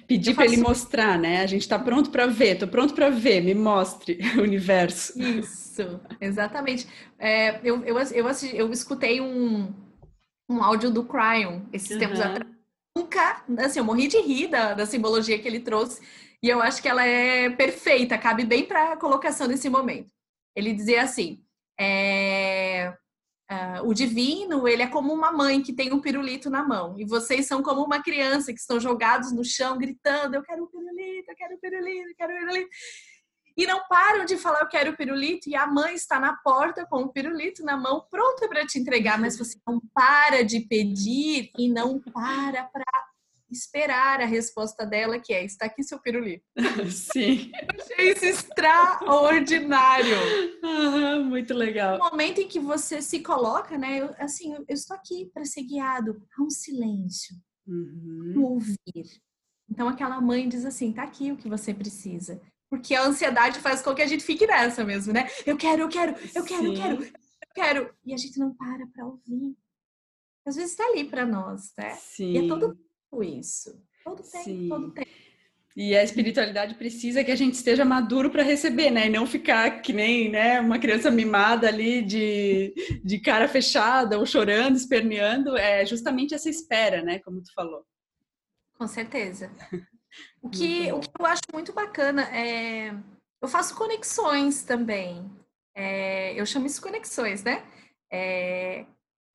Pedir 0.07 0.35
para 0.35 0.45
ele 0.45 0.57
mostrar, 0.57 1.17
né? 1.17 1.41
A 1.41 1.47
gente 1.47 1.61
está 1.61 1.77
pronto 1.77 2.09
para 2.09 2.27
ver, 2.27 2.53
estou 2.53 2.67
pronto 2.67 2.93
para 2.93 3.09
ver, 3.09 3.41
me 3.41 3.53
mostre 3.53 4.19
o 4.37 4.41
universo. 4.41 5.19
Isso, 5.21 5.99
exatamente. 6.19 6.87
É, 7.17 7.59
eu, 7.63 7.83
eu, 7.85 7.97
eu, 7.97 8.27
assisti, 8.27 8.55
eu 8.55 8.71
escutei 8.71 9.21
um, 9.21 9.73
um 10.49 10.63
áudio 10.63 10.89
do 10.91 11.03
Cryon 11.03 11.61
esses 11.71 11.91
uhum. 11.91 11.99
tempos 11.99 12.19
atrás. 12.19 12.49
Nunca, 12.97 13.43
assim, 13.59 13.79
eu 13.79 13.85
morri 13.85 14.07
de 14.07 14.19
rir 14.19 14.47
da, 14.47 14.73
da 14.73 14.85
simbologia 14.85 15.39
que 15.39 15.47
ele 15.47 15.59
trouxe 15.59 16.01
e 16.41 16.49
eu 16.49 16.61
acho 16.61 16.81
que 16.81 16.87
ela 16.87 17.05
é 17.05 17.49
perfeita, 17.49 18.17
cabe 18.17 18.45
bem 18.45 18.65
para 18.65 18.93
a 18.93 18.97
colocação 18.97 19.47
nesse 19.47 19.69
momento. 19.69 20.11
Ele 20.55 20.73
dizia 20.73 21.03
assim: 21.03 21.43
é, 21.79 22.93
uh, 23.51 23.87
o 23.87 23.93
divino 23.93 24.67
ele 24.67 24.83
é 24.83 24.87
como 24.87 25.13
uma 25.13 25.31
mãe 25.31 25.61
que 25.61 25.73
tem 25.73 25.93
um 25.93 25.99
pirulito 25.99 26.49
na 26.49 26.63
mão. 26.63 26.97
E 26.97 27.05
vocês 27.05 27.47
são 27.47 27.61
como 27.61 27.83
uma 27.83 28.01
criança 28.01 28.53
que 28.53 28.59
estão 28.59 28.79
jogados 28.79 29.31
no 29.31 29.43
chão 29.43 29.77
gritando: 29.77 30.35
eu 30.35 30.43
quero 30.43 30.63
um 30.63 30.67
pirulito, 30.67 31.31
eu 31.31 31.35
quero 31.35 31.55
um 31.55 31.59
pirulito, 31.59 32.09
eu 32.09 32.15
quero 32.15 32.33
um 32.33 32.39
pirulito. 32.39 32.69
E 33.57 33.67
não 33.67 33.81
param 33.89 34.23
de 34.23 34.37
falar 34.37 34.61
eu 34.61 34.69
quero 34.69 34.91
o 34.91 34.95
pirulito. 34.95 35.49
E 35.49 35.55
a 35.55 35.67
mãe 35.67 35.93
está 35.93 36.19
na 36.19 36.33
porta 36.37 36.85
com 36.85 37.01
o 37.01 37.11
pirulito 37.11 37.63
na 37.63 37.75
mão 37.75 38.05
pronta 38.09 38.47
para 38.47 38.65
te 38.65 38.79
entregar, 38.79 39.19
mas 39.19 39.37
você 39.37 39.59
não 39.67 39.81
para 39.93 40.43
de 40.43 40.61
pedir 40.61 41.51
e 41.57 41.67
não 41.67 41.99
para 41.99 42.63
para 42.65 42.85
esperar 43.51 44.21
a 44.21 44.25
resposta 44.25 44.85
dela 44.85 45.19
que 45.19 45.33
é 45.33 45.43
está 45.43 45.65
aqui 45.65 45.83
seu 45.83 45.99
pirulito. 45.99 46.45
Sim. 46.91 47.51
Eu 47.53 47.83
achei 47.83 48.11
isso 48.11 48.25
extraordinário. 48.25 50.15
Uhum, 50.63 51.25
muito 51.25 51.53
legal. 51.53 51.97
No 51.97 52.05
momento 52.05 52.41
em 52.41 52.47
que 52.47 52.59
você 52.59 53.01
se 53.01 53.21
coloca, 53.21 53.77
né? 53.77 53.99
Eu, 53.99 54.15
assim, 54.19 54.53
eu 54.53 54.65
estou 54.69 54.95
aqui 54.95 55.29
para 55.33 55.45
ser 55.45 55.63
guiado 55.63 56.21
a 56.37 56.43
um 56.43 56.49
silêncio, 56.49 57.35
uhum. 57.67 58.33
um 58.37 58.43
ouvir. 58.43 58.77
Então 59.69 59.87
aquela 59.87 60.19
mãe 60.19 60.47
diz 60.47 60.65
assim, 60.65 60.91
tá 60.91 61.03
aqui 61.03 61.31
o 61.31 61.37
que 61.37 61.49
você 61.49 61.73
precisa. 61.73 62.41
Porque 62.69 62.93
a 62.93 63.03
ansiedade 63.03 63.59
faz 63.59 63.81
com 63.81 63.95
que 63.95 64.01
a 64.01 64.07
gente 64.07 64.23
fique 64.23 64.45
nessa 64.45 64.83
mesmo, 64.83 65.11
né? 65.11 65.27
Eu 65.45 65.57
quero, 65.57 65.83
eu 65.83 65.89
quero, 65.89 66.15
eu 66.35 66.43
quero, 66.43 66.63
Sim. 66.63 66.67
eu 66.67 66.73
quero, 66.75 67.03
eu 67.03 67.53
quero. 67.55 67.95
E 68.05 68.13
a 68.13 68.17
gente 68.17 68.37
não 68.37 68.53
para 68.53 68.85
para 68.87 69.05
ouvir. 69.05 69.57
Às 70.45 70.55
vezes 70.55 70.71
está 70.71 70.83
ali 70.85 71.03
para 71.03 71.25
nós, 71.25 71.73
né? 71.77 71.95
Sim. 71.95 72.31
E 72.31 72.37
é 72.37 72.47
todo 72.47 72.77
isso. 73.23 73.81
Todo 74.03 74.23
tempo, 74.23 74.43
Sim. 74.43 74.69
todo 74.69 74.91
tempo. 74.91 75.09
E 75.75 75.95
a 75.95 76.03
espiritualidade 76.03 76.75
precisa 76.75 77.23
que 77.23 77.31
a 77.31 77.35
gente 77.35 77.53
esteja 77.53 77.85
maduro 77.85 78.29
para 78.29 78.43
receber, 78.43 78.89
né? 78.91 79.05
E 79.05 79.09
não 79.09 79.25
ficar 79.25 79.81
que 79.81 79.93
nem 79.93 80.29
né, 80.29 80.59
uma 80.59 80.79
criança 80.79 81.09
mimada 81.09 81.67
ali 81.67 82.01
de, 82.01 82.73
de 83.03 83.19
cara 83.19 83.47
fechada 83.47 84.17
ou 84.17 84.25
chorando, 84.25 84.75
esperneando. 84.75 85.55
É 85.55 85.85
justamente 85.85 86.33
essa 86.33 86.49
espera, 86.49 87.01
né? 87.01 87.19
Como 87.19 87.41
tu 87.41 87.53
falou. 87.53 87.85
Com 88.77 88.87
certeza. 88.87 89.51
O 90.41 90.49
que, 90.49 90.91
o 90.91 90.99
que 90.99 91.09
eu 91.19 91.25
acho 91.25 91.43
muito 91.53 91.71
bacana 91.71 92.23
é. 92.35 92.91
Eu 93.41 93.47
faço 93.47 93.75
conexões 93.75 94.63
também. 94.63 95.29
É, 95.75 96.33
eu 96.33 96.45
chamo 96.47 96.65
isso 96.65 96.81
conexões, 96.81 97.43
né? 97.43 97.63
É, 98.11 98.85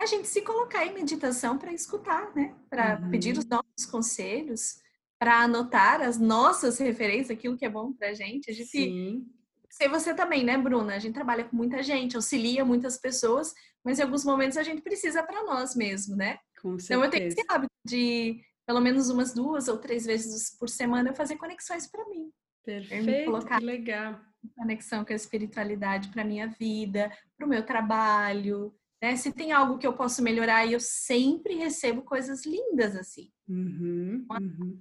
a 0.01 0.07
gente 0.07 0.29
se 0.29 0.43
colocar 0.43 0.85
em 0.85 0.95
meditação 0.95 1.57
para 1.59 1.73
escutar, 1.73 2.35
né? 2.35 2.55
Para 2.69 3.01
uhum. 3.01 3.11
pedir 3.11 3.37
os 3.39 3.47
nossos 3.47 3.87
conselhos, 3.91 4.77
para 5.19 5.43
anotar 5.43 6.03
as 6.03 6.19
nossas 6.19 6.79
referências, 6.79 7.31
aquilo 7.31 7.57
que 7.57 7.65
é 7.65 7.71
bom 7.71 7.93
para 7.93 8.09
a 8.09 8.15
gente. 8.15 8.51
A 8.51 8.55
gente 8.55 8.69
Sim. 8.69 9.27
Sei 9.71 9.89
você 9.89 10.15
também, 10.15 10.45
né, 10.45 10.57
Bruna? 10.57 10.95
A 10.95 10.99
gente 11.01 11.15
trabalha 11.15 11.43
com 11.43 11.57
muita 11.57 11.83
gente, 11.83 12.15
auxilia 12.15 12.65
muitas 12.65 12.97
pessoas, 12.97 13.53
mas 13.85 13.99
em 13.99 14.03
alguns 14.03 14.25
momentos 14.25 14.57
a 14.57 14.63
gente 14.63 14.81
precisa 14.83 15.21
para 15.21 15.43
nós 15.43 15.75
mesmo, 15.75 16.15
né? 16.15 16.39
Com 16.63 16.79
certeza. 16.79 16.95
Então 16.95 17.05
eu 17.05 17.11
tenho 17.11 17.27
esse 17.27 17.45
hábito 17.49 17.73
de 17.85 18.41
pelo 18.65 18.81
menos 18.81 19.11
umas 19.11 19.35
duas 19.35 19.67
ou 19.67 19.77
três 19.77 20.07
vezes 20.07 20.57
por 20.57 20.69
semana 20.69 21.11
eu 21.11 21.15
fazer 21.15 21.37
conexões 21.37 21.89
para 21.89 22.09
mim. 22.09 22.31
Perfeito, 22.65 23.25
colocar 23.25 23.59
que 23.59 23.65
legal. 23.65 24.21
Conexão 24.57 25.05
com 25.05 25.13
a 25.13 25.17
espiritualidade 25.17 26.09
para 26.09 26.25
minha 26.25 26.47
vida, 26.47 27.13
para 27.37 27.45
o 27.45 27.49
meu 27.49 27.65
trabalho. 27.67 28.73
Né? 29.05 29.17
Se 29.17 29.31
tem 29.31 29.53
algo 29.53 29.77
que 29.77 29.87
eu 29.87 29.93
posso 29.93 30.23
melhorar, 30.23 30.67
eu 30.67 30.81
sempre 30.81 31.57
recebo 31.57 32.01
coisas 32.01 32.47
lindas 32.47 32.97
assim. 32.97 33.31
Uhum, 33.47 34.25
uhum. 34.31 34.81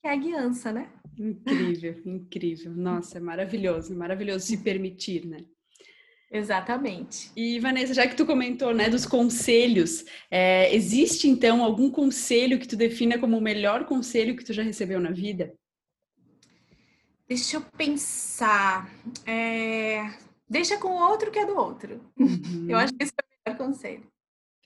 Que 0.00 0.06
é 0.06 0.12
a 0.12 0.16
guiança, 0.16 0.72
né? 0.72 0.88
Incrível, 1.18 2.00
incrível. 2.06 2.70
Nossa, 2.70 3.18
é 3.18 3.20
maravilhoso, 3.20 3.92
maravilhoso 3.92 4.46
se 4.46 4.58
permitir, 4.58 5.26
né? 5.26 5.38
Exatamente. 6.30 7.32
E 7.34 7.58
Vanessa, 7.58 7.92
já 7.92 8.06
que 8.06 8.14
tu 8.14 8.24
comentou, 8.24 8.72
né, 8.72 8.88
dos 8.88 9.04
conselhos, 9.04 10.04
é, 10.30 10.72
existe 10.72 11.26
então 11.26 11.64
algum 11.64 11.90
conselho 11.90 12.56
que 12.56 12.68
tu 12.68 12.76
defina 12.76 13.18
como 13.18 13.36
o 13.36 13.42
melhor 13.42 13.84
conselho 13.84 14.36
que 14.36 14.44
tu 14.44 14.52
já 14.52 14.62
recebeu 14.62 15.00
na 15.00 15.10
vida? 15.10 15.52
Deixa 17.26 17.56
eu 17.56 17.62
pensar. 17.76 18.88
É... 19.26 20.08
Deixa 20.48 20.78
com 20.78 20.88
o 20.88 21.08
outro 21.10 21.32
que 21.32 21.38
é 21.40 21.46
do 21.46 21.56
outro. 21.56 22.00
Uhum. 22.16 22.66
Eu 22.68 22.76
acho 22.76 22.94
que 22.94 23.02
esse 23.02 23.12
é 23.12 23.29
conselho. 23.56 24.06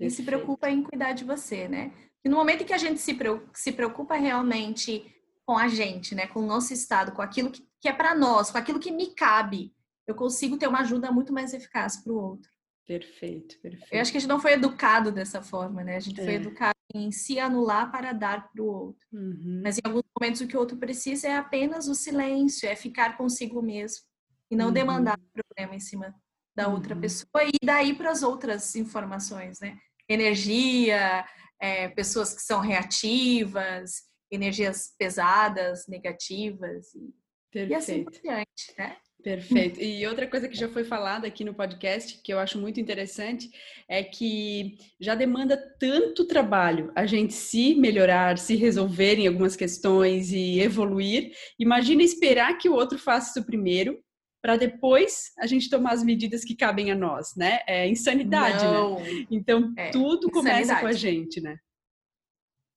E 0.00 0.10
se 0.10 0.22
preocupa 0.22 0.68
em 0.68 0.82
cuidar 0.82 1.12
de 1.12 1.24
você, 1.24 1.68
né? 1.68 1.92
E 2.24 2.28
no 2.28 2.36
momento 2.36 2.62
em 2.62 2.66
que 2.66 2.72
a 2.72 2.78
gente 2.78 3.00
se 3.00 3.72
preocupa 3.72 4.16
realmente 4.16 5.14
com 5.46 5.58
a 5.58 5.68
gente, 5.68 6.14
né, 6.14 6.26
com 6.26 6.40
o 6.40 6.46
nosso 6.46 6.72
estado, 6.72 7.12
com 7.12 7.20
aquilo 7.20 7.50
que, 7.50 7.62
é 7.86 7.92
para 7.92 8.14
nós, 8.14 8.50
com 8.50 8.56
aquilo 8.56 8.80
que 8.80 8.90
me 8.90 9.14
cabe, 9.14 9.74
eu 10.06 10.14
consigo 10.14 10.56
ter 10.56 10.66
uma 10.66 10.80
ajuda 10.80 11.12
muito 11.12 11.32
mais 11.32 11.52
eficaz 11.52 12.02
para 12.02 12.12
o 12.12 12.16
outro. 12.16 12.50
Perfeito, 12.86 13.58
perfeito. 13.60 13.92
Eu 13.92 14.00
acho 14.00 14.10
que 14.10 14.16
a 14.16 14.20
gente 14.20 14.28
não 14.28 14.40
foi 14.40 14.52
educado 14.52 15.12
dessa 15.12 15.42
forma, 15.42 15.82
né? 15.84 15.96
A 15.96 16.00
gente 16.00 16.20
é. 16.20 16.24
foi 16.24 16.34
educado 16.34 16.74
em 16.94 17.10
se 17.10 17.38
anular 17.38 17.90
para 17.90 18.12
dar 18.12 18.50
para 18.50 18.62
o 18.62 18.66
outro. 18.66 19.06
Uhum. 19.12 19.60
Mas 19.62 19.78
em 19.78 19.82
alguns 19.84 20.02
momentos 20.18 20.40
o 20.40 20.46
que 20.46 20.56
o 20.56 20.60
outro 20.60 20.76
precisa 20.76 21.28
é 21.28 21.36
apenas 21.36 21.88
o 21.88 21.94
silêncio, 21.94 22.68
é 22.68 22.76
ficar 22.76 23.16
consigo 23.16 23.62
mesmo 23.62 24.04
e 24.50 24.56
não 24.56 24.66
uhum. 24.66 24.72
demandar 24.72 25.18
problema 25.32 25.74
em 25.74 25.80
cima 25.80 26.14
da 26.54 26.68
uhum. 26.68 26.74
outra 26.74 26.94
pessoa 26.94 27.44
e 27.44 27.64
daí 27.64 27.94
para 27.94 28.10
as 28.10 28.22
outras 28.22 28.74
informações, 28.76 29.60
né? 29.60 29.76
Energia, 30.08 31.24
é, 31.60 31.88
pessoas 31.88 32.34
que 32.34 32.42
são 32.42 32.60
reativas, 32.60 34.02
energias 34.30 34.94
pesadas, 34.98 35.86
negativas 35.88 36.94
e, 36.94 37.66
e 37.66 37.74
assim 37.74 38.04
por 38.04 38.12
diante, 38.12 38.74
né? 38.78 38.96
Perfeito. 39.24 39.80
E 39.80 40.06
outra 40.06 40.26
coisa 40.26 40.46
que 40.46 40.56
já 40.56 40.68
foi 40.68 40.84
falada 40.84 41.26
aqui 41.26 41.44
no 41.44 41.54
podcast, 41.54 42.20
que 42.22 42.30
eu 42.30 42.38
acho 42.38 42.58
muito 42.58 42.78
interessante, 42.78 43.48
é 43.88 44.04
que 44.04 44.76
já 45.00 45.14
demanda 45.14 45.56
tanto 45.80 46.26
trabalho 46.26 46.92
a 46.94 47.06
gente 47.06 47.32
se 47.32 47.74
melhorar, 47.74 48.36
se 48.36 48.54
resolver 48.54 49.18
em 49.18 49.26
algumas 49.26 49.56
questões 49.56 50.30
e 50.30 50.60
evoluir. 50.60 51.32
Imagina 51.58 52.02
esperar 52.02 52.58
que 52.58 52.68
o 52.68 52.74
outro 52.74 52.98
faça 52.98 53.30
isso 53.38 53.46
primeiro, 53.46 53.98
para 54.44 54.59
depois 54.59 55.33
a 55.38 55.46
gente 55.46 55.70
tomar 55.70 55.94
as 55.94 56.04
medidas 56.04 56.44
que 56.44 56.54
cabem 56.54 56.92
a 56.92 56.94
nós, 56.94 57.35
né? 57.35 57.61
É 57.66 57.88
insanidade, 57.88 58.62
né? 58.62 58.72
Não. 58.72 59.00
né? 59.00 59.26
Então, 59.30 59.72
é, 59.74 59.88
tudo 59.88 60.30
começa 60.30 60.61
insanidade. 60.61 60.80
com 60.83 60.87
a 60.87 60.92
gente, 60.92 61.40
né? 61.40 61.57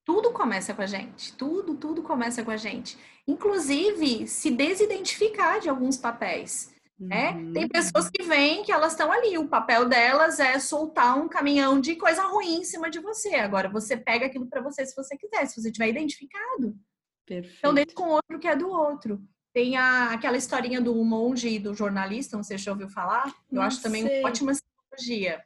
Tudo 0.06 0.32
começa 0.32 0.74
com 0.74 0.82
a 0.82 0.86
gente, 0.86 1.36
tudo, 1.36 1.76
tudo 1.76 2.02
começa 2.02 2.42
com 2.42 2.52
a 2.52 2.56
gente. 2.56 2.98
Inclusive, 3.28 4.26
se 4.28 4.50
desidentificar 4.50 5.60
de 5.60 5.68
alguns 5.68 5.98
papéis. 5.98 6.74
Né? 6.98 7.32
Uhum. 7.32 7.52
Tem 7.52 7.68
pessoas 7.68 8.10
que 8.10 8.24
vêm 8.24 8.64
que 8.64 8.72
elas 8.72 8.94
estão 8.94 9.12
ali, 9.12 9.38
o 9.38 9.50
papel 9.50 9.90
delas 9.90 10.40
é 10.40 10.58
soltar 10.60 11.22
um 11.22 11.28
caminhão 11.28 11.82
de 11.82 11.98
coisa 11.98 12.24
ruim 12.28 12.60
em 12.60 12.64
cima 12.64 12.90
de 12.90 13.02
você. 13.02 13.36
Agora, 13.36 13.68
você 13.68 13.98
pega 13.98 14.28
aquilo 14.28 14.48
para 14.48 14.62
você 14.62 14.86
se 14.86 14.96
você 14.96 15.18
quiser, 15.18 15.46
se 15.46 15.62
você 15.62 15.70
tiver 15.70 15.90
identificado. 15.90 16.78
Perfeito. 17.26 17.58
Então, 17.58 17.74
deixa 17.74 17.94
com 17.94 18.04
o 18.04 18.12
outro 18.12 18.40
que 18.40 18.48
é 18.48 18.56
do 18.56 18.70
outro. 18.70 19.22
Tem 19.58 19.76
a, 19.76 20.12
aquela 20.12 20.38
historinha 20.38 20.80
do 20.80 20.94
monge 21.04 21.50
e 21.50 21.58
do 21.58 21.74
jornalista, 21.74 22.38
não 22.38 22.44
sei 22.44 22.60
se 22.60 22.66
já 22.66 22.72
ouviu 22.72 22.88
falar. 22.88 23.26
Eu 23.52 23.56
não 23.56 23.64
acho 23.64 23.82
também 23.82 24.06
sei. 24.06 24.20
uma 24.20 24.30
ótima 24.30 24.54
simbologia. 24.54 25.44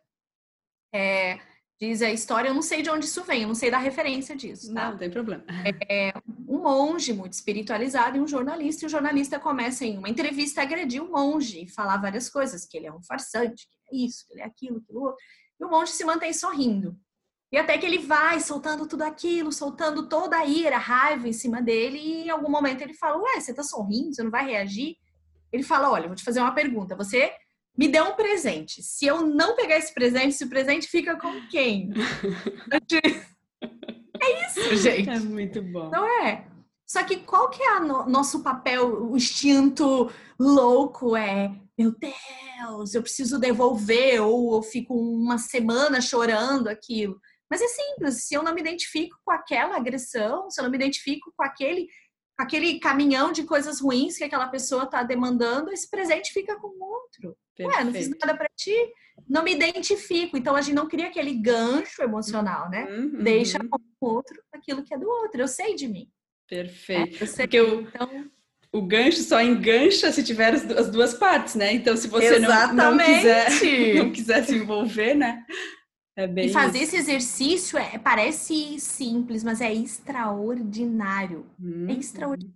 É, 0.94 1.40
Diz 1.80 2.02
a 2.02 2.12
história, 2.12 2.50
eu 2.50 2.54
não 2.54 2.62
sei 2.62 2.82
de 2.82 2.90
onde 2.90 3.06
isso 3.06 3.24
vem, 3.24 3.44
eu 3.44 3.48
não 3.48 3.56
sei 3.56 3.72
da 3.72 3.78
referência 3.78 4.36
disso. 4.36 4.74
Tá? 4.74 4.84
Não, 4.84 4.92
não 4.92 4.98
tem 4.98 5.10
problema. 5.10 5.46
É 5.90 6.12
um 6.46 6.62
monge 6.62 7.14
muito 7.14 7.32
espiritualizado 7.32 8.18
e 8.18 8.20
um 8.20 8.28
jornalista, 8.28 8.84
e 8.84 8.88
o 8.88 8.90
jornalista 8.90 9.40
começa 9.40 9.86
em 9.86 9.98
uma 9.98 10.10
entrevista 10.10 10.60
a 10.60 10.66
agredir 10.66 11.02
o 11.02 11.10
monge 11.10 11.64
e 11.64 11.70
falar 11.70 11.96
várias 11.96 12.30
coisas, 12.30 12.66
que 12.66 12.76
ele 12.76 12.88
é 12.88 12.94
um 12.94 13.02
farsante, 13.02 13.66
que 13.66 13.96
é 13.96 14.06
isso, 14.06 14.28
que 14.28 14.34
ele 14.34 14.42
é 14.42 14.46
aquilo, 14.46 14.80
aquilo 14.80 15.04
outro. 15.04 15.24
E 15.58 15.64
o 15.64 15.70
monge 15.70 15.94
se 15.94 16.04
mantém 16.04 16.34
sorrindo. 16.34 17.00
E 17.52 17.58
até 17.58 17.78
que 17.78 17.86
ele 17.86 17.98
vai 17.98 18.40
soltando 18.40 18.88
tudo 18.88 19.02
aquilo, 19.02 19.52
soltando 19.52 20.08
toda 20.08 20.38
a 20.38 20.46
ira, 20.46 20.78
a 20.78 20.80
raiva 20.80 21.28
em 21.28 21.34
cima 21.34 21.62
dele, 21.62 21.98
e 21.98 22.24
em 22.24 22.30
algum 22.30 22.50
momento 22.50 22.82
ele 22.82 22.94
fala: 22.94 23.22
Ué, 23.22 23.40
você 23.40 23.54
tá 23.54 23.62
sorrindo, 23.62 24.16
você 24.16 24.24
não 24.24 24.32
vai 24.32 24.46
reagir? 24.46 24.96
Ele 25.52 25.64
fala: 25.64 25.92
Olha, 25.92 26.08
vou 26.08 26.16
te 26.16 26.24
fazer 26.24 26.40
uma 26.40 26.56
pergunta. 26.56 26.96
Você 26.96 27.32
me 27.78 27.90
dê 27.90 28.02
um 28.02 28.16
presente. 28.16 28.82
Se 28.82 29.06
eu 29.06 29.22
não 29.22 29.56
pegar 29.56 29.78
esse 29.78 29.94
presente, 29.94 30.30
esse 30.30 30.48
presente 30.48 30.88
fica 30.88 31.18
com 31.18 31.48
quem? 31.48 31.90
é 34.22 34.46
isso, 34.46 34.76
gente. 34.82 35.10
É 35.10 35.20
muito 35.20 35.62
bom. 35.62 35.90
Não 35.90 36.06
é? 36.24 36.48
Só 36.88 37.04
que 37.04 37.18
qual 37.18 37.50
que 37.50 37.62
é 37.64 37.78
o 37.78 37.86
no 37.86 38.06
nosso 38.06 38.44
papel, 38.44 39.10
o 39.12 39.18
instinto 39.18 40.12
louco 40.40 41.16
é, 41.16 41.54
meu 41.78 41.94
Deus, 41.98 42.94
eu 42.94 43.02
preciso 43.02 43.40
devolver, 43.40 44.22
ou 44.22 44.56
eu 44.56 44.62
fico 44.62 44.94
uma 44.94 45.38
semana 45.38 46.02
chorando 46.02 46.68
aquilo. 46.68 47.20
Mas 47.52 47.62
é 47.62 47.68
simples, 47.68 48.24
se 48.24 48.34
eu 48.34 48.42
não 48.42 48.54
me 48.56 48.62
identifico 48.62 49.18
com 49.26 49.32
aquela 49.32 49.76
agressão, 49.76 50.50
se 50.50 50.62
eu 50.62 50.64
não 50.64 50.72
me 50.72 50.78
identifico 50.78 51.34
com 51.36 51.44
aquele 51.44 51.90
aquele 52.38 52.80
caminhão 52.80 53.32
de 53.32 53.44
coisas 53.44 53.82
ruins 53.82 54.18
que 54.18 54.24
aquela 54.24 54.48
pessoa 54.48 54.84
está 54.84 55.04
demandando, 55.04 55.72
esse 55.72 55.88
presente 55.88 56.34
fica 56.34 56.56
com 56.56 56.70
o 56.70 56.84
outro. 56.84 57.38
Perfeito. 57.56 57.78
Ué, 57.78 57.84
não 57.84 57.94
fiz 57.94 58.10
nada 58.10 58.36
para 58.36 58.50
ti, 58.58 58.74
não 59.30 59.44
me 59.44 59.52
identifico. 59.52 60.38
Então 60.38 60.56
a 60.56 60.62
gente 60.62 60.74
não 60.74 60.88
cria 60.88 61.08
aquele 61.08 61.36
gancho 61.36 62.02
emocional, 62.02 62.70
né? 62.70 62.86
Uhum. 62.90 63.22
Deixa 63.22 63.60
com 63.60 63.78
o 63.78 64.08
outro 64.08 64.42
aquilo 64.52 64.82
que 64.82 64.94
é 64.94 64.98
do 64.98 65.08
outro. 65.08 65.42
Eu 65.42 65.48
sei 65.48 65.76
de 65.76 65.88
mim. 65.88 66.10
Perfeito. 66.48 67.18
É, 67.18 67.24
eu 67.24 67.28
sei 67.28 67.46
Porque 67.46 67.60
eu... 67.60 67.82
então 67.82 68.32
o 68.74 68.82
gancho 68.82 69.22
só 69.22 69.42
engancha 69.42 70.12
se 70.12 70.24
tiver 70.24 70.54
as 70.54 70.90
duas 70.90 71.14
partes, 71.14 71.56
né? 71.56 71.74
Então, 71.74 71.98
se 71.98 72.08
você 72.08 72.40
não, 72.40 72.74
não, 72.74 72.98
quiser, 72.98 73.50
não 74.00 74.12
quiser 74.12 74.46
se 74.46 74.56
envolver, 74.56 75.14
né? 75.14 75.46
É 76.22 76.28
bem 76.28 76.48
e 76.48 76.54
fazer 76.54 76.80
isso. 76.80 76.96
esse 76.96 76.98
exercício 76.98 77.78
é, 77.78 77.98
parece 77.98 78.80
simples, 78.80 79.44
mas 79.44 79.60
é 79.60 79.74
extraordinário. 79.74 81.46
Hum, 81.60 81.88
é 81.90 81.94
extraordinário. 81.94 82.56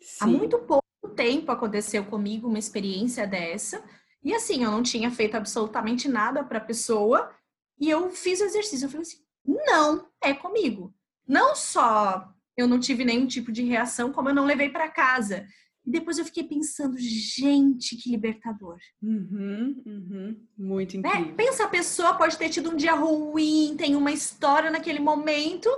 Sim. 0.00 0.16
Há 0.20 0.26
muito 0.26 0.58
pouco 0.58 0.84
tempo 1.14 1.52
aconteceu 1.52 2.04
comigo 2.04 2.48
uma 2.48 2.58
experiência 2.58 3.26
dessa. 3.26 3.82
E 4.22 4.34
assim, 4.34 4.64
eu 4.64 4.70
não 4.70 4.82
tinha 4.82 5.10
feito 5.10 5.36
absolutamente 5.36 6.08
nada 6.08 6.42
para 6.42 6.58
a 6.58 6.64
pessoa. 6.64 7.30
E 7.78 7.88
eu 7.88 8.10
fiz 8.10 8.40
o 8.40 8.44
exercício. 8.44 8.86
Eu 8.86 8.90
falei 8.90 9.02
assim: 9.02 9.18
não 9.44 10.08
é 10.22 10.34
comigo. 10.34 10.92
Não 11.26 11.54
só 11.54 12.32
eu 12.56 12.66
não 12.66 12.80
tive 12.80 13.04
nenhum 13.04 13.26
tipo 13.26 13.52
de 13.52 13.62
reação, 13.62 14.12
como 14.12 14.28
eu 14.28 14.34
não 14.34 14.44
levei 14.44 14.68
para 14.68 14.90
casa. 14.90 15.46
E 15.88 15.90
depois 15.90 16.18
eu 16.18 16.24
fiquei 16.26 16.44
pensando, 16.44 16.98
gente, 16.98 17.96
que 17.96 18.10
libertador. 18.10 18.76
Uhum, 19.02 19.82
uhum. 19.86 20.36
Muito 20.58 21.00
né? 21.00 21.08
incrível. 21.08 21.30
É, 21.30 21.34
pensa, 21.34 21.64
a 21.64 21.68
pessoa 21.68 22.12
pode 22.12 22.36
ter 22.36 22.50
tido 22.50 22.68
um 22.68 22.76
dia 22.76 22.92
ruim, 22.92 23.74
tem 23.74 23.96
uma 23.96 24.12
história 24.12 24.70
naquele 24.70 24.98
momento, 25.00 25.70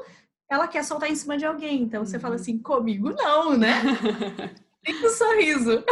ela 0.51 0.67
quer 0.67 0.83
soltar 0.83 1.09
em 1.09 1.15
cima 1.15 1.39
de 1.39 1.47
alguém. 1.47 1.83
Então 1.83 2.01
uhum. 2.01 2.07
você 2.07 2.19
fala 2.19 2.35
uhum. 2.35 2.41
assim, 2.41 2.59
comigo 2.59 3.11
não, 3.11 3.57
né? 3.57 3.83
Tem 4.83 4.97
um 5.05 5.11
sorriso. 5.11 5.85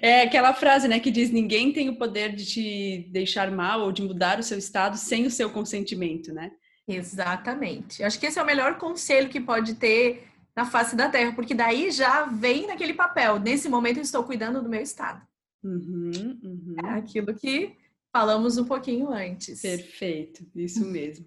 É 0.00 0.22
aquela 0.22 0.54
frase, 0.54 0.86
né, 0.86 1.00
que 1.00 1.10
diz: 1.10 1.32
ninguém 1.32 1.72
tem 1.72 1.88
o 1.88 1.96
poder 1.96 2.32
de 2.32 2.46
te 2.46 3.08
deixar 3.10 3.50
mal 3.50 3.80
ou 3.80 3.90
de 3.90 4.00
mudar 4.00 4.38
o 4.38 4.42
seu 4.44 4.56
estado 4.56 4.96
sem 4.96 5.26
o 5.26 5.30
seu 5.30 5.50
consentimento, 5.50 6.32
né? 6.32 6.52
Exatamente. 6.86 8.02
Acho 8.04 8.20
que 8.20 8.26
esse 8.26 8.38
é 8.38 8.42
o 8.42 8.46
melhor 8.46 8.78
conselho 8.78 9.28
que 9.28 9.40
pode 9.40 9.74
ter 9.74 10.31
na 10.56 10.64
face 10.64 10.94
da 10.94 11.08
Terra, 11.08 11.32
porque 11.34 11.54
daí 11.54 11.90
já 11.90 12.24
vem 12.26 12.66
naquele 12.66 12.94
papel. 12.94 13.38
Nesse 13.38 13.68
momento 13.68 13.96
eu 13.96 14.02
estou 14.02 14.24
cuidando 14.24 14.62
do 14.62 14.68
meu 14.68 14.80
estado. 14.80 15.26
Uhum, 15.62 16.40
uhum. 16.42 16.76
É 16.84 16.90
aquilo 16.98 17.34
que 17.34 17.76
falamos 18.12 18.58
um 18.58 18.64
pouquinho 18.64 19.10
antes. 19.10 19.62
Perfeito, 19.62 20.46
isso 20.54 20.84
mesmo. 20.84 21.24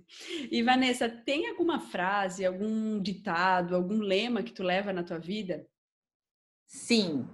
E 0.51 0.61
Vanessa, 0.61 1.09
tem 1.09 1.49
alguma 1.49 1.79
frase, 1.79 2.45
algum 2.45 3.01
ditado, 3.01 3.75
algum 3.75 3.99
lema 3.99 4.43
que 4.43 4.51
tu 4.51 4.61
leva 4.61 4.93
na 4.93 5.03
tua 5.03 5.17
vida? 5.17 5.65
Sim. 6.67 7.27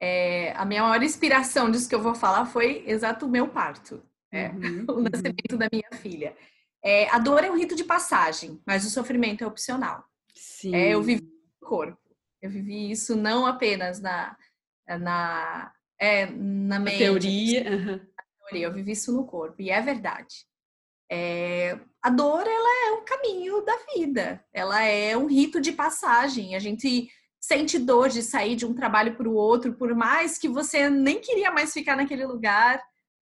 É, 0.00 0.52
a 0.56 0.64
minha 0.64 0.82
maior 0.82 1.02
inspiração 1.02 1.70
disso 1.70 1.88
que 1.88 1.94
eu 1.94 2.02
vou 2.02 2.14
falar 2.14 2.46
foi 2.46 2.84
exato 2.86 3.26
o 3.26 3.30
meu 3.30 3.48
parto. 3.48 4.02
É, 4.30 4.48
uhum, 4.50 4.84
o 4.96 5.00
nascimento 5.00 5.52
uhum. 5.52 5.58
da 5.58 5.68
minha 5.72 5.90
filha. 6.00 6.36
É, 6.84 7.08
a 7.10 7.18
dor 7.18 7.44
é 7.44 7.50
um 7.50 7.56
rito 7.56 7.74
de 7.76 7.84
passagem, 7.84 8.60
mas 8.66 8.84
o 8.84 8.90
sofrimento 8.90 9.42
é 9.42 9.46
opcional. 9.46 10.04
Sim. 10.34 10.74
É, 10.74 10.94
eu 10.94 11.02
vivi 11.02 11.31
corpo. 11.62 11.98
Eu 12.40 12.50
vivi 12.50 12.90
isso 12.90 13.16
não 13.16 13.46
apenas 13.46 14.00
na, 14.00 14.36
na, 15.00 15.72
é, 15.98 16.26
na 16.26 16.78
mente. 16.78 16.98
Teoria. 16.98 17.64
Na 17.64 17.98
teoria. 18.48 18.66
Eu 18.66 18.72
vivi 18.72 18.92
isso 18.92 19.12
no 19.12 19.26
corpo. 19.26 19.62
E 19.62 19.70
é 19.70 19.80
verdade. 19.80 20.46
É, 21.10 21.78
a 22.02 22.10
dor, 22.10 22.46
ela 22.46 22.88
é 22.88 22.92
um 22.92 23.04
caminho 23.04 23.64
da 23.64 23.76
vida. 23.94 24.44
Ela 24.52 24.82
é 24.82 25.16
um 25.16 25.26
rito 25.26 25.60
de 25.60 25.72
passagem. 25.72 26.54
A 26.54 26.58
gente 26.58 27.08
sente 27.40 27.78
dor 27.78 28.08
de 28.08 28.22
sair 28.22 28.56
de 28.56 28.66
um 28.66 28.74
trabalho 28.74 29.16
para 29.16 29.28
o 29.28 29.34
outro, 29.34 29.74
por 29.74 29.94
mais 29.94 30.38
que 30.38 30.48
você 30.48 30.88
nem 30.88 31.20
queria 31.20 31.50
mais 31.50 31.72
ficar 31.72 31.96
naquele 31.96 32.24
lugar 32.24 32.80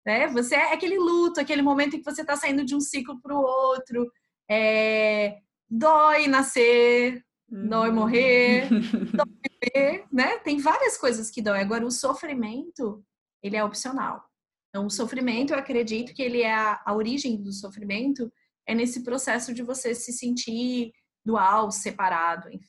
né? 0.05 0.27
Você 0.27 0.55
é 0.55 0.73
aquele 0.73 0.97
luto, 0.97 1.39
aquele 1.39 1.63
momento 1.63 1.95
em 1.95 1.99
que 1.99 2.05
você 2.05 2.21
está 2.21 2.35
saindo 2.35 2.63
de 2.63 2.75
um 2.75 2.79
ciclo 2.79 3.19
para 3.19 3.35
o 3.35 3.41
outro. 3.41 4.11
É... 4.49 5.39
Dói 5.67 6.27
nascer. 6.27 7.24
Dói 7.49 7.91
morrer, 7.91 8.67
dói 9.13 9.25
viver, 9.63 10.05
né? 10.11 10.37
Tem 10.39 10.57
várias 10.57 10.97
coisas 10.97 11.29
que 11.29 11.41
dói. 11.41 11.59
Agora, 11.59 11.85
o 11.85 11.91
sofrimento, 11.91 13.03
ele 13.41 13.55
é 13.55 13.63
opcional. 13.63 14.23
Então, 14.69 14.87
o 14.87 14.89
sofrimento, 14.89 15.53
eu 15.53 15.59
acredito 15.59 16.13
que 16.13 16.21
ele 16.21 16.41
é 16.41 16.53
a, 16.53 16.81
a 16.85 16.93
origem 16.93 17.41
do 17.41 17.51
sofrimento 17.51 18.31
é 18.67 18.73
nesse 18.73 19.03
processo 19.03 19.53
de 19.53 19.61
você 19.61 19.93
se 19.93 20.11
sentir 20.11 20.91
dual, 21.23 21.71
separado, 21.71 22.49
enfim. 22.49 22.67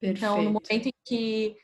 Perfeito. 0.00 0.18
Então, 0.18 0.42
no 0.42 0.50
momento 0.50 0.86
em 0.86 0.92
que 1.04 1.56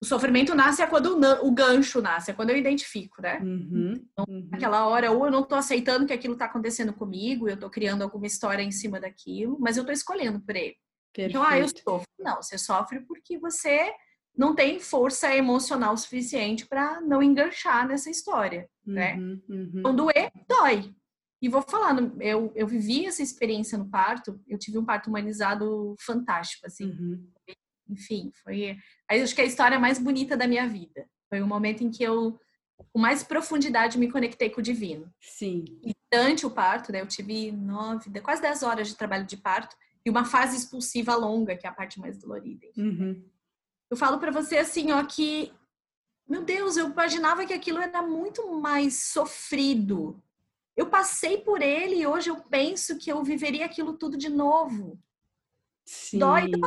o 0.00 0.06
sofrimento 0.06 0.54
nasce 0.54 0.80
é 0.80 0.86
quando 0.86 1.18
o 1.42 1.50
gancho 1.50 2.00
nasce, 2.00 2.30
é 2.30 2.34
quando 2.34 2.50
eu 2.50 2.56
identifico, 2.56 3.20
né? 3.20 3.40
Uhum, 3.40 3.94
então, 3.94 4.24
uhum. 4.28 4.48
Naquela 4.50 4.86
hora, 4.86 5.10
ou 5.10 5.26
eu 5.26 5.30
não 5.30 5.42
tô 5.42 5.56
aceitando 5.56 6.06
que 6.06 6.12
aquilo 6.12 6.36
tá 6.36 6.44
acontecendo 6.44 6.92
comigo, 6.92 7.48
eu 7.48 7.58
tô 7.58 7.68
criando 7.68 8.02
alguma 8.02 8.26
história 8.26 8.62
em 8.62 8.70
cima 8.70 9.00
daquilo, 9.00 9.58
mas 9.58 9.76
eu 9.76 9.84
tô 9.84 9.90
escolhendo 9.90 10.40
por 10.40 10.54
ele. 10.54 10.76
Perfeito. 11.12 11.30
Então, 11.30 11.42
ah, 11.42 11.58
eu 11.58 11.68
sofro. 11.68 12.06
Não, 12.18 12.36
você 12.42 12.58
sofre 12.58 13.00
porque 13.00 13.38
você 13.38 13.92
não 14.36 14.54
tem 14.54 14.78
força 14.78 15.34
emocional 15.34 15.96
suficiente 15.96 16.66
para 16.66 17.00
não 17.00 17.22
enganchar 17.22 17.86
nessa 17.86 18.08
história, 18.08 18.68
uhum, 18.86 18.94
né? 18.94 19.16
Uhum. 19.16 19.72
Então, 19.76 19.96
doer, 19.96 20.30
dói. 20.48 20.94
E 21.40 21.48
vou 21.48 21.62
falando, 21.62 22.20
eu, 22.20 22.52
eu 22.54 22.66
vivi 22.66 23.06
essa 23.06 23.22
experiência 23.22 23.78
no 23.78 23.88
parto, 23.88 24.40
eu 24.48 24.58
tive 24.58 24.76
um 24.78 24.84
parto 24.84 25.08
humanizado 25.08 25.94
fantástico, 26.00 26.66
assim. 26.66 26.86
Uhum 26.86 27.30
enfim, 27.88 28.30
foi. 28.42 28.76
Acho 29.08 29.34
que 29.34 29.40
é 29.40 29.44
a 29.44 29.46
história 29.46 29.78
mais 29.78 29.98
bonita 29.98 30.36
da 30.36 30.46
minha 30.46 30.68
vida. 30.68 31.08
Foi 31.28 31.40
o 31.40 31.46
momento 31.46 31.82
em 31.82 31.90
que 31.90 32.02
eu, 32.02 32.38
com 32.92 32.98
mais 32.98 33.22
profundidade, 33.22 33.98
me 33.98 34.10
conectei 34.10 34.50
com 34.50 34.60
o 34.60 34.64
divino. 34.64 35.10
Sim. 35.20 35.64
E 35.82 35.94
durante 36.12 36.46
o 36.46 36.50
parto, 36.50 36.92
né, 36.92 37.00
eu 37.00 37.06
tive 37.06 37.50
nove, 37.52 38.10
quase 38.20 38.42
dez 38.42 38.62
horas 38.62 38.88
de 38.88 38.96
trabalho 38.96 39.26
de 39.26 39.36
parto 39.36 39.74
e 40.04 40.10
uma 40.10 40.24
fase 40.24 40.56
expulsiva 40.56 41.14
longa, 41.14 41.56
que 41.56 41.66
é 41.66 41.70
a 41.70 41.74
parte 41.74 42.00
mais 42.00 42.18
dolorida. 42.18 42.66
Uhum. 42.76 43.24
Eu 43.90 43.96
falo 43.96 44.18
para 44.18 44.30
você 44.30 44.58
assim, 44.58 44.92
ó, 44.92 45.04
que 45.04 45.52
meu 46.28 46.44
Deus, 46.44 46.76
eu 46.76 46.90
imaginava 46.90 47.46
que 47.46 47.54
aquilo 47.54 47.78
era 47.78 48.02
muito 48.02 48.60
mais 48.60 49.02
sofrido. 49.04 50.22
Eu 50.76 50.90
passei 50.90 51.38
por 51.38 51.62
ele 51.62 51.96
e 51.96 52.06
hoje 52.06 52.28
eu 52.30 52.36
penso 52.36 52.98
que 52.98 53.10
eu 53.10 53.24
viveria 53.24 53.64
aquilo 53.64 53.94
tudo 53.94 54.16
de 54.16 54.28
novo. 54.28 54.98
Sim. 55.86 56.18
Dói, 56.18 56.50
dói 56.50 56.60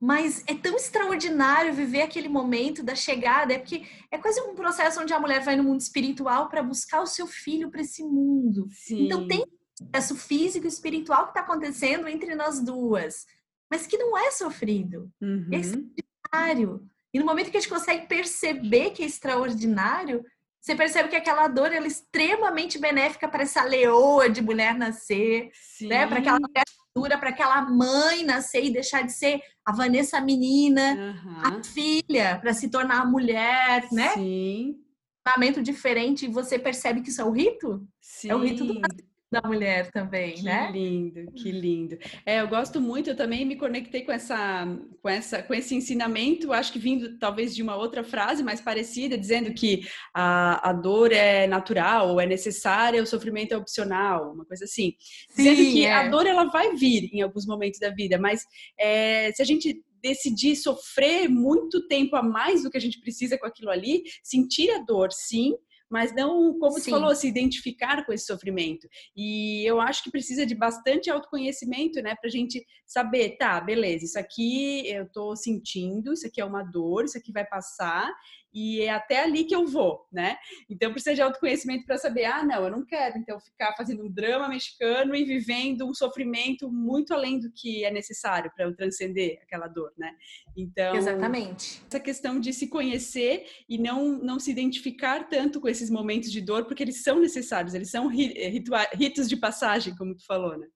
mas 0.00 0.44
é 0.46 0.54
tão 0.54 0.76
extraordinário 0.76 1.74
viver 1.74 2.02
aquele 2.02 2.28
momento 2.28 2.84
da 2.84 2.94
chegada, 2.94 3.52
é 3.52 3.58
porque 3.58 3.84
é 4.10 4.18
quase 4.18 4.40
um 4.40 4.54
processo 4.54 5.00
onde 5.00 5.12
a 5.12 5.18
mulher 5.18 5.42
vai 5.42 5.56
no 5.56 5.64
mundo 5.64 5.80
espiritual 5.80 6.48
para 6.48 6.62
buscar 6.62 7.02
o 7.02 7.06
seu 7.06 7.26
filho 7.26 7.68
para 7.68 7.80
esse 7.80 8.04
mundo. 8.04 8.68
Sim. 8.70 9.06
Então 9.06 9.26
tem 9.26 9.44
processo 9.84 10.16
físico 10.16 10.66
e 10.66 10.68
espiritual 10.68 11.24
que 11.24 11.30
está 11.30 11.40
acontecendo 11.40 12.08
entre 12.08 12.34
nós 12.34 12.60
duas, 12.60 13.26
mas 13.70 13.86
que 13.86 13.96
não 13.96 14.16
é 14.16 14.30
sofrido. 14.30 15.10
É 15.20 15.24
uhum. 15.24 15.48
É 15.52 15.56
extraordinário. 15.56 16.88
E 17.12 17.18
no 17.18 17.24
momento 17.24 17.50
que 17.50 17.56
a 17.56 17.60
gente 17.60 17.70
consegue 17.70 18.06
perceber 18.06 18.90
que 18.90 19.02
é 19.02 19.06
extraordinário, 19.06 20.24
você 20.60 20.74
percebe 20.74 21.08
que 21.08 21.16
aquela 21.16 21.48
dor 21.48 21.72
é 21.72 21.78
extremamente 21.86 22.78
benéfica 22.78 23.28
para 23.28 23.42
essa 23.42 23.62
leoa 23.64 24.28
de 24.28 24.42
mulher 24.42 24.74
nascer, 24.74 25.50
né? 25.80 26.06
Para 26.06 26.18
aquela 26.18 26.38
mulher 26.38 26.64
para 27.20 27.30
aquela 27.30 27.62
mãe 27.62 28.24
nascer 28.24 28.64
e 28.64 28.72
deixar 28.72 29.02
de 29.02 29.12
ser 29.12 29.40
a 29.64 29.70
Vanessa 29.70 30.20
menina, 30.20 31.14
uhum. 31.24 31.38
a 31.38 31.62
filha, 31.62 32.38
para 32.40 32.52
se 32.52 32.68
tornar 32.68 33.02
a 33.02 33.06
mulher, 33.06 33.86
né? 33.92 34.08
Sim. 34.14 34.82
Um 35.56 35.62
diferente 35.62 36.24
e 36.24 36.28
você 36.28 36.58
percebe 36.58 37.02
que 37.02 37.10
isso 37.10 37.20
é 37.20 37.24
o 37.24 37.30
rito? 37.30 37.86
Sim. 38.00 38.30
É 38.30 38.34
o 38.34 38.38
rito 38.38 38.64
do 38.64 38.80
da 39.30 39.42
mulher 39.46 39.90
também, 39.90 40.34
que 40.34 40.42
né? 40.42 40.66
Que 40.66 40.72
lindo, 40.72 41.32
que 41.32 41.52
lindo. 41.52 41.98
É, 42.24 42.40
eu 42.40 42.48
gosto 42.48 42.80
muito, 42.80 43.10
eu 43.10 43.16
também 43.16 43.44
me 43.44 43.56
conectei 43.56 44.02
com 44.02 44.10
essa, 44.10 44.66
com 45.02 45.08
essa, 45.08 45.42
com 45.42 45.52
esse 45.52 45.74
ensinamento, 45.74 46.52
acho 46.52 46.72
que 46.72 46.78
vindo 46.78 47.18
talvez 47.18 47.54
de 47.54 47.62
uma 47.62 47.76
outra 47.76 48.02
frase 48.02 48.42
mais 48.42 48.60
parecida, 48.60 49.18
dizendo 49.18 49.52
que 49.52 49.86
a, 50.14 50.70
a 50.70 50.72
dor 50.72 51.12
é 51.12 51.46
natural, 51.46 52.18
é 52.18 52.26
necessária, 52.26 53.02
o 53.02 53.06
sofrimento 53.06 53.52
é 53.52 53.56
opcional, 53.56 54.32
uma 54.32 54.46
coisa 54.46 54.64
assim. 54.64 54.94
Sim, 55.28 55.42
dizendo 55.42 55.72
que 55.72 55.84
é. 55.84 55.92
a 55.92 56.08
dor 56.08 56.26
ela 56.26 56.44
vai 56.44 56.74
vir 56.74 57.10
em 57.12 57.20
alguns 57.20 57.46
momentos 57.46 57.78
da 57.78 57.90
vida, 57.90 58.18
mas 58.18 58.44
é, 58.78 59.30
se 59.32 59.42
a 59.42 59.44
gente 59.44 59.82
decidir 60.02 60.56
sofrer 60.56 61.28
muito 61.28 61.86
tempo 61.86 62.16
a 62.16 62.22
mais 62.22 62.62
do 62.62 62.70
que 62.70 62.76
a 62.76 62.80
gente 62.80 63.00
precisa 63.00 63.36
com 63.36 63.46
aquilo 63.46 63.70
ali, 63.70 64.02
sentir 64.22 64.70
a 64.70 64.78
dor, 64.78 65.12
sim, 65.12 65.54
mas 65.90 66.14
não, 66.14 66.58
como 66.58 66.78
Sim. 66.78 66.90
falou, 66.90 67.14
se 67.14 67.26
identificar 67.26 68.04
com 68.04 68.12
esse 68.12 68.26
sofrimento. 68.26 68.86
E 69.16 69.64
eu 69.64 69.80
acho 69.80 70.02
que 70.02 70.10
precisa 70.10 70.44
de 70.44 70.54
bastante 70.54 71.10
autoconhecimento, 71.10 72.00
né, 72.02 72.14
pra 72.20 72.30
gente 72.30 72.64
saber, 72.86 73.36
tá, 73.38 73.60
beleza, 73.60 74.04
isso 74.04 74.18
aqui 74.18 74.86
eu 74.88 75.08
tô 75.10 75.34
sentindo, 75.36 76.12
isso 76.12 76.26
aqui 76.26 76.40
é 76.40 76.44
uma 76.44 76.62
dor, 76.62 77.04
isso 77.04 77.18
aqui 77.18 77.32
vai 77.32 77.46
passar, 77.46 78.12
e 78.52 78.82
é 78.82 78.90
até 78.90 79.22
ali 79.22 79.44
que 79.44 79.54
eu 79.54 79.66
vou, 79.66 80.06
né? 80.12 80.36
Então 80.68 80.90
precisa 80.92 81.14
de 81.14 81.22
autoconhecimento 81.22 81.84
para 81.84 81.98
saber, 81.98 82.24
ah, 82.24 82.42
não, 82.42 82.64
eu 82.64 82.70
não 82.70 82.84
quero 82.84 83.18
então 83.18 83.38
ficar 83.40 83.74
fazendo 83.76 84.04
um 84.04 84.10
drama 84.10 84.48
mexicano 84.48 85.14
e 85.14 85.24
vivendo 85.24 85.86
um 85.86 85.94
sofrimento 85.94 86.70
muito 86.70 87.12
além 87.12 87.38
do 87.38 87.50
que 87.52 87.84
é 87.84 87.90
necessário 87.90 88.50
para 88.54 88.64
eu 88.64 88.74
transcender 88.74 89.38
aquela 89.42 89.68
dor, 89.68 89.92
né? 89.96 90.12
Então, 90.56 90.94
exatamente. 90.94 91.82
Essa 91.86 92.00
questão 92.00 92.40
de 92.40 92.52
se 92.52 92.68
conhecer 92.68 93.46
e 93.68 93.78
não 93.78 94.18
não 94.18 94.38
se 94.38 94.50
identificar 94.50 95.28
tanto 95.28 95.60
com 95.60 95.68
esses 95.68 95.90
momentos 95.90 96.30
de 96.30 96.40
dor, 96.40 96.64
porque 96.64 96.82
eles 96.82 97.02
são 97.02 97.20
necessários, 97.20 97.74
eles 97.74 97.90
são 97.90 98.08
ritos 98.08 99.28
de 99.28 99.36
passagem, 99.36 99.94
como 99.96 100.14
tu 100.14 100.24
falou, 100.24 100.56
né? 100.56 100.66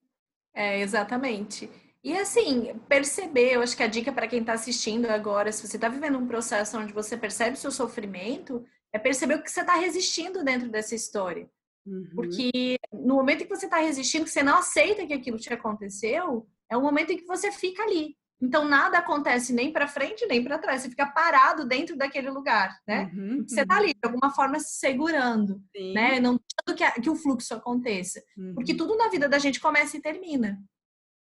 É, 0.54 0.80
exatamente. 0.80 1.68
E 2.04 2.16
assim, 2.16 2.74
perceber, 2.88 3.54
eu 3.54 3.62
acho 3.62 3.76
que 3.76 3.82
a 3.82 3.86
dica 3.86 4.12
para 4.12 4.26
quem 4.26 4.40
está 4.40 4.54
assistindo 4.54 5.06
agora, 5.06 5.52
se 5.52 5.66
você 5.66 5.76
está 5.76 5.88
vivendo 5.88 6.18
um 6.18 6.26
processo 6.26 6.76
onde 6.76 6.92
você 6.92 7.16
percebe 7.16 7.56
o 7.56 7.60
seu 7.60 7.70
sofrimento, 7.70 8.64
é 8.92 8.98
perceber 8.98 9.36
o 9.36 9.42
que 9.42 9.50
você 9.50 9.60
está 9.60 9.76
resistindo 9.76 10.44
dentro 10.44 10.68
dessa 10.68 10.94
história. 10.94 11.48
Uhum. 11.86 12.08
Porque 12.14 12.76
no 12.92 13.14
momento 13.14 13.42
em 13.42 13.46
que 13.46 13.54
você 13.54 13.66
está 13.66 13.78
resistindo, 13.78 14.24
que 14.24 14.30
você 14.30 14.42
não 14.42 14.58
aceita 14.58 15.06
que 15.06 15.14
aquilo 15.14 15.38
te 15.38 15.52
aconteceu, 15.52 16.46
é 16.70 16.76
o 16.76 16.82
momento 16.82 17.12
em 17.12 17.16
que 17.16 17.26
você 17.26 17.52
fica 17.52 17.82
ali. 17.84 18.16
Então 18.40 18.64
nada 18.64 18.98
acontece 18.98 19.52
nem 19.52 19.72
para 19.72 19.86
frente 19.86 20.26
nem 20.26 20.42
para 20.42 20.58
trás. 20.58 20.82
Você 20.82 20.90
fica 20.90 21.06
parado 21.06 21.64
dentro 21.64 21.96
daquele 21.96 22.28
lugar, 22.28 22.76
né? 22.86 23.10
Uhum, 23.14 23.44
você 23.46 23.60
está 23.62 23.76
ali 23.76 23.94
de 23.94 24.00
alguma 24.02 24.30
forma 24.30 24.58
se 24.58 24.80
segurando, 24.80 25.62
Sim. 25.74 25.94
né? 25.94 26.18
Não 26.18 26.36
deixando 26.66 26.76
que, 26.76 27.00
que, 27.00 27.10
o 27.10 27.14
fluxo 27.14 27.54
aconteça, 27.54 28.20
uhum. 28.36 28.54
porque 28.54 28.74
tudo 28.74 28.96
na 28.96 29.08
vida 29.08 29.28
da 29.28 29.38
gente 29.38 29.60
começa 29.60 29.96
e 29.96 30.00
termina. 30.00 30.60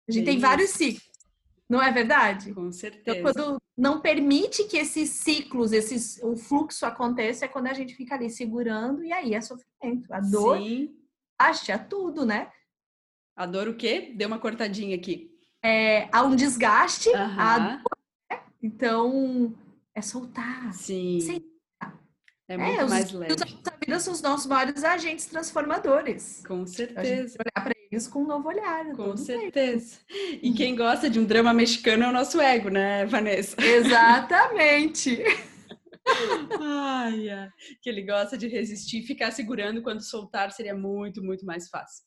A 0.09 0.13
gente 0.13 0.25
tem 0.25 0.39
vários 0.39 0.71
ciclos. 0.71 1.13
Não 1.69 1.83
é 1.83 1.91
verdade? 1.91 2.53
Com 2.53 2.71
certeza. 2.71 3.19
Então, 3.19 3.33
quando 3.33 3.63
não 3.77 4.01
permite 4.01 4.65
que 4.65 4.77
esses 4.77 5.09
ciclos, 5.09 5.73
esses, 5.73 6.21
o 6.23 6.37
fluxo 6.37 6.85
aconteça, 6.85 7.47
é 7.47 7.49
quando 7.49 7.69
a 7.69 7.73
gente 7.73 7.95
fica 7.95 8.15
ali 8.15 8.29
segurando 8.29 9.03
e 9.03 9.13
aí 9.13 9.35
é 9.35 9.41
sofrimento. 9.41 10.13
A 10.13 10.21
dor 10.21 10.59
Sim. 10.59 10.95
acha 11.39 11.79
tudo, 11.79 12.27
né? 12.27 12.51
A 13.35 13.47
dor 13.47 13.69
o 13.69 13.75
quê? 13.75 14.13
Deu 14.15 14.29
uma 14.29 14.39
cortadinha 14.39 14.95
aqui. 14.95 15.31
É, 15.65 16.09
há 16.13 16.23
um 16.23 16.37
desgaste, 16.37 17.09
uh 17.09 17.13
-huh. 17.13 17.39
a 17.39 17.59
dor, 17.59 17.99
né? 18.31 18.43
então 18.63 19.55
é 19.95 20.03
soltar. 20.03 20.75
Sim. 20.75 21.43
É 22.49 22.57
muito 22.59 22.81
é, 22.81 22.85
mais 22.87 23.07
os, 23.07 23.13
leve. 23.13 23.35
Os 23.35 23.43
vida 23.85 24.01
são 24.01 24.13
os 24.13 24.23
nossos 24.23 24.47
maiores 24.47 24.85
agentes 24.85 25.27
transformadores. 25.27 26.43
Com 26.47 26.67
certeza. 26.67 27.37
olhar 27.39 27.65
para 27.65 27.75
eles 27.91 28.07
com 28.09 28.23
um 28.23 28.27
novo 28.27 28.49
olhar. 28.49 28.93
Com 28.93 29.17
certeza. 29.17 29.99
Tempo. 30.07 30.39
E 30.43 30.53
quem 30.53 30.75
gosta 30.77 31.11
de 31.11 31.19
um 31.19 31.25
drama 31.25 31.53
mexicano 31.53 32.05
é 32.05 32.09
o 32.09 32.13
nosso 32.13 32.41
ego, 32.41 32.69
né, 32.69 33.05
Vanessa? 33.07 33.57
Exatamente. 33.61 35.23
ai, 36.61 37.31
ai, 37.31 37.49
que 37.81 37.89
ele 37.89 38.03
gosta 38.03 38.37
de 38.37 38.49
resistir 38.49 39.01
e 39.01 39.07
ficar 39.07 39.31
segurando 39.31 39.83
quando 39.83 40.03
soltar 40.03 40.51
seria 40.53 40.75
muito, 40.75 41.23
muito 41.23 41.45
mais 41.45 41.69
fácil. 41.69 42.05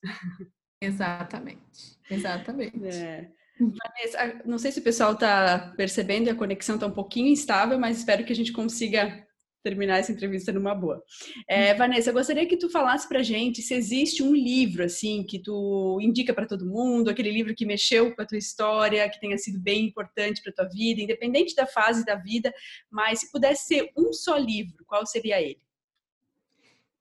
Exatamente. 0.82 1.98
Exatamente. 2.10 2.86
É. 2.88 3.30
Vanessa, 3.58 4.42
não 4.46 4.58
sei 4.58 4.72
se 4.72 4.80
o 4.80 4.84
pessoal 4.84 5.14
está 5.14 5.74
percebendo, 5.78 6.30
a 6.30 6.36
conexão 6.36 6.76
está 6.76 6.88
um 6.88 6.92
pouquinho 6.92 7.28
instável, 7.28 7.80
mas 7.80 7.98
espero 7.98 8.26
que 8.26 8.34
a 8.34 8.36
gente 8.36 8.52
consiga 8.52 9.25
terminar 9.66 9.98
essa 9.98 10.12
entrevista 10.12 10.52
numa 10.52 10.76
boa. 10.76 11.04
É, 11.50 11.72
uhum. 11.72 11.78
Vanessa, 11.80 12.12
eu 12.12 12.14
gostaria 12.14 12.46
que 12.46 12.56
tu 12.56 12.70
falasse 12.70 13.10
pra 13.10 13.24
gente 13.24 13.64
se 13.64 13.74
existe 13.74 14.22
um 14.22 14.32
livro, 14.32 14.84
assim, 14.84 15.24
que 15.24 15.40
tu 15.40 15.98
indica 16.00 16.36
para 16.36 16.46
todo 16.46 16.68
mundo, 16.68 17.10
aquele 17.10 17.32
livro 17.32 17.56
que 17.56 17.66
mexeu 17.66 18.16
com 18.16 18.22
a 18.22 18.26
tua 18.26 18.38
história, 18.38 19.10
que 19.10 19.20
tenha 19.20 19.38
sido 19.40 19.60
bem 19.60 19.86
importante 19.86 20.44
para 20.44 20.54
tua 20.54 20.70
vida, 20.70 21.02
independente 21.02 21.56
da 21.56 21.66
fase 21.66 22.06
da 22.06 22.16
vida, 22.16 22.54
mas 22.92 23.22
se 23.22 23.32
pudesse 23.32 23.66
ser 23.66 23.92
um 23.98 24.14
só 24.14 24.38
livro, 24.38 24.86
qual 24.86 25.04
seria 25.04 25.42
ele? 25.42 25.60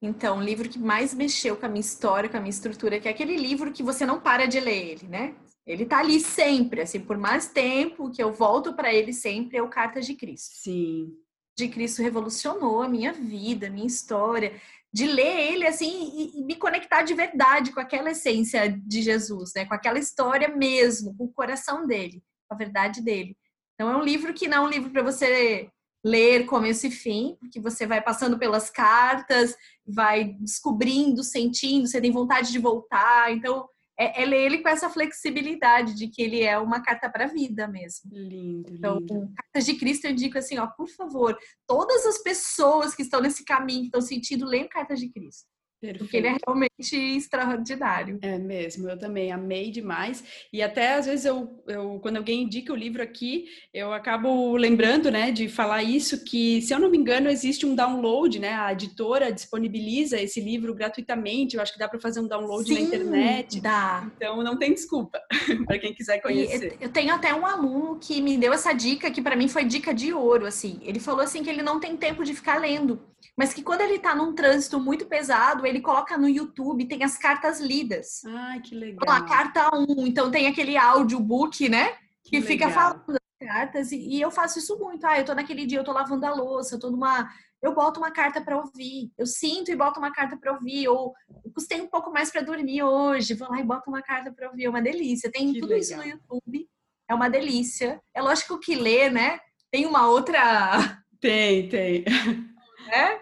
Então, 0.00 0.38
o 0.38 0.42
livro 0.42 0.68
que 0.68 0.78
mais 0.78 1.12
mexeu 1.12 1.56
com 1.56 1.66
a 1.66 1.68
minha 1.68 1.80
história, 1.80 2.30
com 2.30 2.36
a 2.38 2.40
minha 2.40 2.50
estrutura, 2.50 2.98
que 2.98 3.08
é 3.08 3.10
aquele 3.10 3.36
livro 3.36 3.72
que 3.72 3.82
você 3.82 4.06
não 4.06 4.20
para 4.20 4.46
de 4.46 4.58
ler 4.58 4.90
ele, 4.90 5.06
né? 5.06 5.34
Ele 5.66 5.84
tá 5.84 5.98
ali 5.98 6.20
sempre, 6.20 6.82
assim, 6.82 7.00
por 7.00 7.16
mais 7.16 7.48
tempo 7.48 8.10
que 8.10 8.22
eu 8.22 8.32
volto 8.32 8.74
para 8.74 8.92
ele 8.92 9.12
sempre, 9.12 9.58
é 9.58 9.62
o 9.62 9.68
Cartas 9.68 10.06
de 10.06 10.14
Cristo. 10.14 10.54
Sim 10.56 11.23
de 11.56 11.68
Cristo 11.68 12.02
revolucionou 12.02 12.82
a 12.82 12.88
minha 12.88 13.12
vida, 13.12 13.66
a 13.66 13.70
minha 13.70 13.86
história, 13.86 14.60
de 14.92 15.06
ler 15.06 15.52
ele 15.52 15.66
assim 15.66 16.32
e, 16.36 16.44
me 16.44 16.54
conectar 16.56 17.02
de 17.02 17.14
verdade 17.14 17.72
com 17.72 17.80
aquela 17.80 18.10
essência 18.10 18.68
de 18.70 19.02
Jesus, 19.02 19.52
né? 19.54 19.64
Com 19.64 19.74
aquela 19.74 19.98
história 19.98 20.48
mesmo, 20.48 21.16
com 21.16 21.24
o 21.24 21.32
coração 21.32 21.86
dele, 21.86 22.22
com 22.48 22.54
a 22.54 22.58
verdade 22.58 23.02
dele. 23.02 23.36
Então 23.74 23.90
é 23.90 23.96
um 23.96 24.04
livro 24.04 24.32
que 24.32 24.46
não 24.46 24.58
é 24.58 24.60
um 24.68 24.70
livro 24.70 24.90
para 24.90 25.02
você 25.02 25.68
ler 26.04 26.46
começo 26.46 26.86
e 26.86 26.90
fim, 26.90 27.36
porque 27.40 27.58
você 27.60 27.86
vai 27.86 28.00
passando 28.00 28.38
pelas 28.38 28.68
cartas, 28.70 29.56
vai 29.86 30.36
descobrindo, 30.38 31.24
sentindo, 31.24 31.88
você 31.88 32.00
tem 32.00 32.12
vontade 32.12 32.52
de 32.52 32.58
voltar. 32.58 33.32
Então 33.32 33.68
é, 33.98 34.22
é, 34.22 34.24
ler 34.24 34.44
ele 34.44 34.58
com 34.58 34.68
essa 34.68 34.90
flexibilidade 34.90 35.94
de 35.94 36.08
que 36.08 36.22
ele 36.22 36.42
é 36.42 36.58
uma 36.58 36.82
carta 36.82 37.08
para 37.08 37.24
a 37.24 37.28
vida 37.28 37.68
mesmo. 37.68 38.10
Lindo, 38.12 38.72
então, 38.72 38.98
lindo. 38.98 39.32
Cartas 39.36 39.64
de 39.64 39.74
Cristo 39.74 40.06
eu 40.06 40.14
digo 40.14 40.36
assim, 40.38 40.58
ó, 40.58 40.66
por 40.66 40.88
favor, 40.88 41.38
todas 41.66 42.04
as 42.06 42.18
pessoas 42.18 42.94
que 42.94 43.02
estão 43.02 43.20
nesse 43.20 43.44
caminho, 43.44 43.82
que 43.82 43.86
estão 43.86 44.00
sentindo, 44.00 44.46
leiam 44.46 44.68
Cartas 44.68 44.98
de 44.98 45.08
Cristo. 45.08 45.48
Perfeito. 45.84 45.98
Porque 45.98 46.16
ele 46.16 46.28
é 46.28 46.36
realmente 46.46 46.96
extraordinário. 47.16 48.18
É 48.22 48.38
mesmo, 48.38 48.88
eu 48.88 48.98
também 48.98 49.30
amei 49.30 49.70
demais. 49.70 50.24
E 50.52 50.62
até 50.62 50.94
às 50.94 51.06
vezes 51.06 51.26
eu, 51.26 51.62
eu 51.66 51.98
quando 52.00 52.16
alguém 52.16 52.42
indica 52.42 52.72
o 52.72 52.76
livro 52.76 53.02
aqui, 53.02 53.46
eu 53.72 53.92
acabo 53.92 54.56
lembrando, 54.56 55.10
né, 55.10 55.30
de 55.30 55.48
falar 55.48 55.82
isso 55.82 56.24
que, 56.24 56.62
se 56.62 56.72
eu 56.72 56.78
não 56.78 56.90
me 56.90 56.96
engano, 56.96 57.28
existe 57.28 57.66
um 57.66 57.74
download, 57.74 58.38
né? 58.38 58.54
A 58.54 58.72
editora 58.72 59.32
disponibiliza 59.32 60.20
esse 60.20 60.40
livro 60.40 60.74
gratuitamente. 60.74 61.56
Eu 61.56 61.62
acho 61.62 61.72
que 61.72 61.78
dá 61.78 61.88
para 61.88 62.00
fazer 62.00 62.20
um 62.20 62.28
download 62.28 62.66
Sim, 62.66 62.74
na 62.74 62.80
internet. 62.80 63.60
Dá. 63.60 64.10
Então 64.16 64.42
não 64.42 64.56
tem 64.58 64.72
desculpa 64.72 65.20
para 65.66 65.78
quem 65.78 65.92
quiser 65.92 66.20
conhecer. 66.20 66.76
Eu 66.80 66.88
tenho 66.88 67.12
até 67.12 67.34
um 67.34 67.44
aluno 67.44 67.98
que 68.00 68.20
me 68.22 68.36
deu 68.36 68.52
essa 68.52 68.72
dica 68.72 69.10
que 69.10 69.20
para 69.20 69.36
mim 69.36 69.48
foi 69.48 69.64
dica 69.64 69.92
de 69.92 70.12
ouro, 70.12 70.46
assim. 70.46 70.78
Ele 70.82 70.98
falou 70.98 71.20
assim 71.20 71.42
que 71.42 71.50
ele 71.50 71.62
não 71.62 71.78
tem 71.78 71.96
tempo 71.96 72.24
de 72.24 72.34
ficar 72.34 72.58
lendo 72.58 73.00
mas 73.36 73.52
que 73.52 73.62
quando 73.62 73.80
ele 73.80 73.96
está 73.96 74.14
num 74.14 74.32
trânsito 74.32 74.78
muito 74.78 75.06
pesado, 75.06 75.66
ele 75.66 75.73
coloca 75.80 76.16
no 76.16 76.28
YouTube, 76.28 76.86
tem 76.86 77.02
as 77.02 77.16
cartas 77.16 77.60
lidas. 77.60 78.22
Ai, 78.24 78.60
que 78.60 78.74
legal. 78.74 79.00
Então, 79.02 79.14
a 79.14 79.24
carta 79.24 79.70
1, 79.76 80.06
então 80.06 80.30
tem 80.30 80.46
aquele 80.46 80.76
audiobook, 80.76 81.68
né? 81.68 81.92
Que, 82.22 82.30
que 82.30 82.42
fica 82.42 82.70
falando 82.70 83.04
das 83.06 83.48
cartas, 83.48 83.92
e, 83.92 83.96
e, 83.96 84.20
eu 84.20 84.30
faço 84.30 84.58
isso 84.58 84.78
muito. 84.78 85.06
Ah, 85.06 85.18
eu 85.18 85.24
tô 85.24 85.34
naquele 85.34 85.66
dia, 85.66 85.78
eu 85.78 85.84
tô 85.84 85.92
lavando 85.92 86.24
a 86.26 86.34
louça, 86.34 86.74
eu 86.74 86.78
tô 86.78 86.90
numa. 86.90 87.28
Eu 87.62 87.74
boto 87.74 87.98
uma 87.98 88.10
carta 88.10 88.42
para 88.42 88.56
ouvir. 88.58 89.10
Eu 89.16 89.26
sinto 89.26 89.70
e 89.70 89.76
boto 89.76 89.98
uma 89.98 90.12
carta 90.12 90.36
para 90.36 90.52
ouvir. 90.52 90.86
Ou 90.88 91.14
custei 91.54 91.80
um 91.80 91.88
pouco 91.88 92.12
mais 92.12 92.30
para 92.30 92.42
dormir 92.42 92.82
hoje, 92.82 93.34
vou 93.34 93.48
lá 93.48 93.58
e 93.58 93.64
boto 93.64 93.88
uma 93.88 94.02
carta 94.02 94.32
para 94.32 94.48
ouvir. 94.50 94.64
É 94.64 94.70
uma 94.70 94.82
delícia. 94.82 95.30
Tem 95.30 95.52
que 95.52 95.60
tudo 95.60 95.70
legal. 95.70 95.80
isso 95.80 95.96
no 95.96 96.04
YouTube. 96.04 96.68
É 97.08 97.14
uma 97.14 97.28
delícia. 97.28 98.00
É 98.14 98.20
lógico 98.20 98.60
que 98.60 98.74
ler, 98.74 99.10
né? 99.10 99.38
Tem 99.70 99.86
uma 99.86 100.08
outra. 100.08 101.02
Tem, 101.20 101.68
tem. 101.68 102.04
É? 102.86 103.18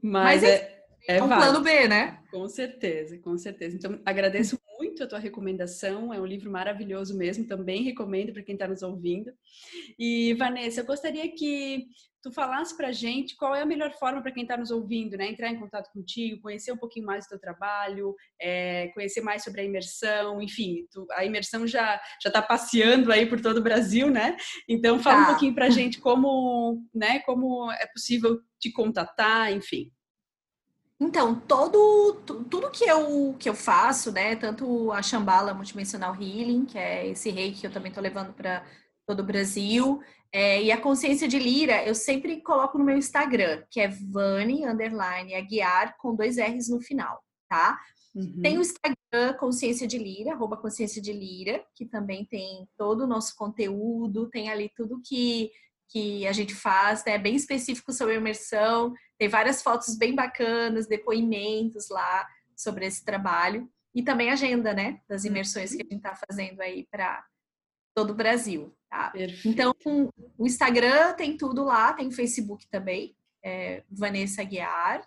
Mas, 0.00 0.42
Mas 0.42 0.44
é, 0.44 0.71
é, 1.08 1.16
é 1.16 1.22
um 1.22 1.28
válido. 1.28 1.50
plano 1.50 1.64
B, 1.64 1.88
né? 1.88 2.18
Com 2.30 2.48
certeza, 2.48 3.18
com 3.18 3.36
certeza. 3.36 3.76
Então, 3.76 4.00
agradeço 4.04 4.58
muito 4.78 5.02
a 5.02 5.06
tua 5.06 5.18
recomendação. 5.18 6.12
É 6.12 6.20
um 6.20 6.26
livro 6.26 6.50
maravilhoso 6.50 7.16
mesmo. 7.16 7.46
Também 7.46 7.82
recomendo 7.82 8.32
para 8.32 8.42
quem 8.42 8.54
está 8.54 8.68
nos 8.68 8.82
ouvindo. 8.82 9.32
E, 9.98 10.34
Vanessa, 10.34 10.80
eu 10.80 10.86
gostaria 10.86 11.28
que 11.34 11.86
tu 12.22 12.30
falasse 12.30 12.76
para 12.76 12.92
gente 12.92 13.34
qual 13.36 13.54
é 13.54 13.62
a 13.62 13.66
melhor 13.66 13.92
forma 13.98 14.22
para 14.22 14.30
quem 14.30 14.44
está 14.44 14.56
nos 14.56 14.70
ouvindo, 14.70 15.16
né? 15.16 15.26
Entrar 15.26 15.48
em 15.48 15.58
contato 15.58 15.90
contigo, 15.92 16.40
conhecer 16.40 16.70
um 16.70 16.76
pouquinho 16.76 17.04
mais 17.04 17.24
do 17.24 17.30
teu 17.30 17.40
trabalho, 17.40 18.14
é, 18.40 18.88
conhecer 18.94 19.20
mais 19.20 19.42
sobre 19.42 19.60
a 19.60 19.64
imersão, 19.64 20.40
enfim, 20.40 20.86
tu, 20.92 21.04
a 21.12 21.24
imersão 21.24 21.66
já 21.66 22.00
já 22.22 22.28
está 22.28 22.40
passeando 22.40 23.10
aí 23.10 23.26
por 23.26 23.40
todo 23.40 23.56
o 23.56 23.62
Brasil, 23.62 24.08
né? 24.08 24.36
Então 24.68 25.00
fala 25.00 25.16
tá. 25.16 25.22
um 25.22 25.26
pouquinho 25.32 25.54
para 25.54 25.68
gente 25.68 25.98
como, 26.00 26.80
né? 26.94 27.18
Como 27.20 27.70
é 27.72 27.86
possível 27.88 28.40
te 28.60 28.70
contatar, 28.70 29.52
enfim. 29.52 29.90
Então, 31.02 31.34
todo, 31.34 32.14
tudo 32.48 32.70
que 32.70 32.84
eu, 32.84 33.34
que 33.36 33.48
eu 33.48 33.54
faço, 33.54 34.12
né, 34.12 34.36
tanto 34.36 34.92
a 34.92 35.02
Shambhala 35.02 35.52
Multidimensional 35.52 36.14
Healing, 36.14 36.64
que 36.64 36.78
é 36.78 37.08
esse 37.08 37.28
rei 37.28 37.52
que 37.52 37.66
eu 37.66 37.72
também 37.72 37.88
estou 37.88 38.02
levando 38.02 38.32
para 38.32 38.64
todo 39.04 39.20
o 39.20 39.26
Brasil, 39.26 40.00
é, 40.32 40.62
e 40.62 40.70
a 40.70 40.80
consciência 40.80 41.26
de 41.26 41.40
lira, 41.40 41.84
eu 41.84 41.94
sempre 41.94 42.40
coloco 42.40 42.78
no 42.78 42.84
meu 42.84 42.96
Instagram, 42.96 43.64
que 43.68 43.80
é 43.80 43.88
Vani, 43.88 44.64
underline, 44.64 45.34
Aguiar, 45.34 45.96
com 45.98 46.14
dois 46.14 46.36
R's 46.38 46.68
no 46.68 46.80
final, 46.80 47.20
tá? 47.48 47.80
Uhum. 48.14 48.40
Tem 48.40 48.56
o 48.56 48.60
Instagram 48.60 49.34
Consciência 49.40 49.88
de 49.88 49.98
Lira, 49.98 50.32
arroba 50.32 50.56
Consciência 50.56 51.02
de 51.02 51.12
Lira, 51.12 51.64
que 51.74 51.84
também 51.84 52.24
tem 52.24 52.68
todo 52.78 53.02
o 53.02 53.06
nosso 53.08 53.34
conteúdo, 53.36 54.30
tem 54.30 54.50
ali 54.50 54.70
tudo 54.76 55.02
que, 55.04 55.50
que 55.92 56.26
a 56.26 56.32
gente 56.32 56.54
faz, 56.54 57.04
né? 57.04 57.18
Bem 57.18 57.36
específico 57.36 57.92
sobre 57.92 58.14
a 58.14 58.16
imersão. 58.16 58.94
Tem 59.18 59.28
várias 59.28 59.62
fotos 59.62 59.94
bem 59.96 60.14
bacanas, 60.14 60.86
depoimentos 60.86 61.90
lá 61.90 62.26
sobre 62.56 62.86
esse 62.86 63.04
trabalho. 63.04 63.70
E 63.94 64.02
também 64.02 64.30
agenda, 64.30 64.72
né? 64.72 65.00
Das 65.06 65.26
imersões 65.26 65.74
que 65.74 65.82
a 65.82 65.84
gente 65.84 65.96
está 65.96 66.14
fazendo 66.14 66.62
aí 66.62 66.86
para 66.90 67.22
todo 67.94 68.10
o 68.10 68.14
Brasil. 68.14 68.74
Tá? 68.88 69.12
Então, 69.44 69.74
o 70.38 70.46
Instagram 70.46 71.12
tem 71.12 71.36
tudo 71.36 71.62
lá, 71.62 71.92
tem 71.92 72.08
o 72.08 72.12
Facebook 72.12 72.66
também, 72.70 73.14
é 73.44 73.82
Vanessa 73.90 74.42
Guiar. 74.42 75.06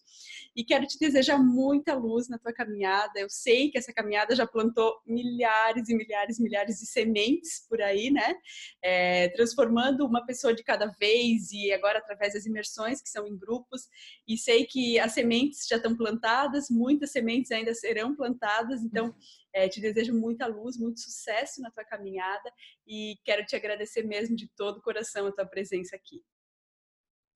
e 0.56 0.64
quero 0.64 0.84
te 0.84 0.98
desejar 0.98 1.38
muita 1.38 1.94
luz 1.94 2.28
na 2.28 2.38
tua 2.38 2.52
caminhada, 2.52 3.20
eu 3.20 3.30
sei 3.30 3.70
que 3.70 3.78
essa 3.78 3.92
caminhada 3.92 4.34
já 4.34 4.48
plantou 4.48 4.96
milhares 5.06 5.88
e 5.88 5.94
milhares 5.94 6.40
e 6.40 6.42
milhares 6.42 6.80
de 6.80 6.86
sementes 6.86 7.64
por 7.68 7.80
aí, 7.80 8.10
né, 8.10 8.34
é, 8.82 9.28
transformando 9.28 10.04
uma 10.04 10.26
pessoa 10.26 10.52
de 10.52 10.64
cada 10.64 10.86
vez, 10.98 11.51
e 11.52 11.72
agora 11.72 11.98
através 11.98 12.34
das 12.34 12.46
imersões 12.46 13.02
que 13.02 13.08
são 13.08 13.26
em 13.26 13.36
grupos 13.36 13.88
e 14.26 14.36
sei 14.36 14.64
que 14.66 14.98
as 14.98 15.12
sementes 15.12 15.66
já 15.68 15.76
estão 15.76 15.96
plantadas, 15.96 16.68
muitas 16.70 17.12
sementes 17.12 17.50
ainda 17.50 17.74
serão 17.74 18.14
plantadas, 18.16 18.82
então 18.82 19.14
é, 19.52 19.68
te 19.68 19.80
desejo 19.80 20.14
muita 20.14 20.46
luz, 20.46 20.76
muito 20.78 21.00
sucesso 21.00 21.60
na 21.60 21.70
tua 21.70 21.84
caminhada 21.84 22.52
e 22.86 23.16
quero 23.24 23.44
te 23.44 23.54
agradecer 23.54 24.02
mesmo 24.02 24.34
de 24.34 24.48
todo 24.56 24.78
o 24.78 24.82
coração 24.82 25.26
a 25.26 25.32
tua 25.32 25.46
presença 25.46 25.94
aqui. 25.94 26.22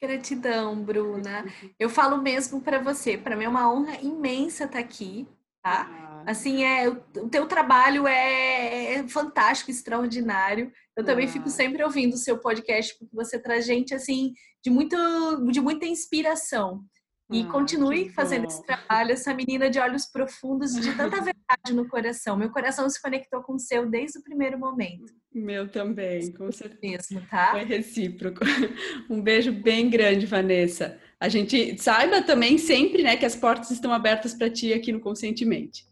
Gratidão, 0.00 0.84
Bruna. 0.84 1.44
Eu 1.78 1.88
falo 1.88 2.18
mesmo 2.18 2.60
para 2.60 2.78
você, 2.78 3.16
para 3.16 3.34
mim 3.34 3.44
é 3.44 3.48
uma 3.48 3.72
honra 3.72 3.98
imensa 4.02 4.64
estar 4.64 4.78
aqui, 4.78 5.26
tá? 5.66 5.88
Ah. 5.90 6.22
Assim, 6.30 6.64
é, 6.64 6.88
o 6.88 7.28
teu 7.28 7.46
trabalho 7.46 8.06
é, 8.06 8.94
é 8.94 9.08
fantástico, 9.08 9.70
extraordinário. 9.70 10.72
Eu 10.96 11.04
também 11.04 11.26
ah. 11.26 11.30
fico 11.30 11.48
sempre 11.48 11.82
ouvindo 11.82 12.14
o 12.14 12.18
seu 12.18 12.38
podcast, 12.38 12.96
porque 12.98 13.14
você 13.14 13.38
traz 13.38 13.66
gente, 13.66 13.94
assim, 13.94 14.32
de, 14.62 14.70
muito, 14.70 14.96
de 15.50 15.60
muita 15.60 15.86
inspiração. 15.86 16.84
E 17.30 17.42
ah, 17.42 17.46
continue 17.50 18.08
fazendo 18.08 18.46
esse 18.46 18.64
trabalho, 18.64 19.10
essa 19.10 19.34
menina 19.34 19.68
de 19.68 19.80
olhos 19.80 20.06
profundos, 20.06 20.74
de 20.74 20.94
tanta 20.96 21.16
verdade 21.16 21.74
no 21.74 21.88
coração. 21.88 22.36
Meu 22.36 22.50
coração 22.50 22.88
se 22.88 23.02
conectou 23.02 23.42
com 23.42 23.54
o 23.54 23.58
seu 23.58 23.88
desde 23.88 24.20
o 24.20 24.22
primeiro 24.22 24.56
momento. 24.56 25.12
Meu 25.34 25.68
também, 25.68 26.32
com 26.32 26.50
certeza. 26.52 27.08
Mesmo, 27.10 27.28
tá? 27.28 27.50
Foi 27.50 27.64
recíproco. 27.64 28.40
Um 29.10 29.20
beijo 29.20 29.52
bem 29.52 29.90
grande, 29.90 30.24
Vanessa. 30.24 30.98
A 31.18 31.28
gente 31.28 31.80
saiba 31.80 32.22
também 32.22 32.58
sempre, 32.58 33.02
né, 33.02 33.16
que 33.16 33.24
as 33.24 33.34
portas 33.34 33.70
estão 33.70 33.92
abertas 33.92 34.34
para 34.34 34.50
ti 34.50 34.72
aqui 34.72 34.92
no 34.92 35.00
Conscientemente. 35.00 35.86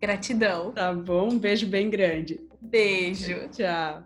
Gratidão. 0.00 0.72
Tá 0.72 0.94
bom, 0.94 1.30
um 1.32 1.38
beijo 1.38 1.66
bem 1.66 1.90
grande. 1.90 2.40
Beijo. 2.60 3.48
Tchau. 3.50 4.04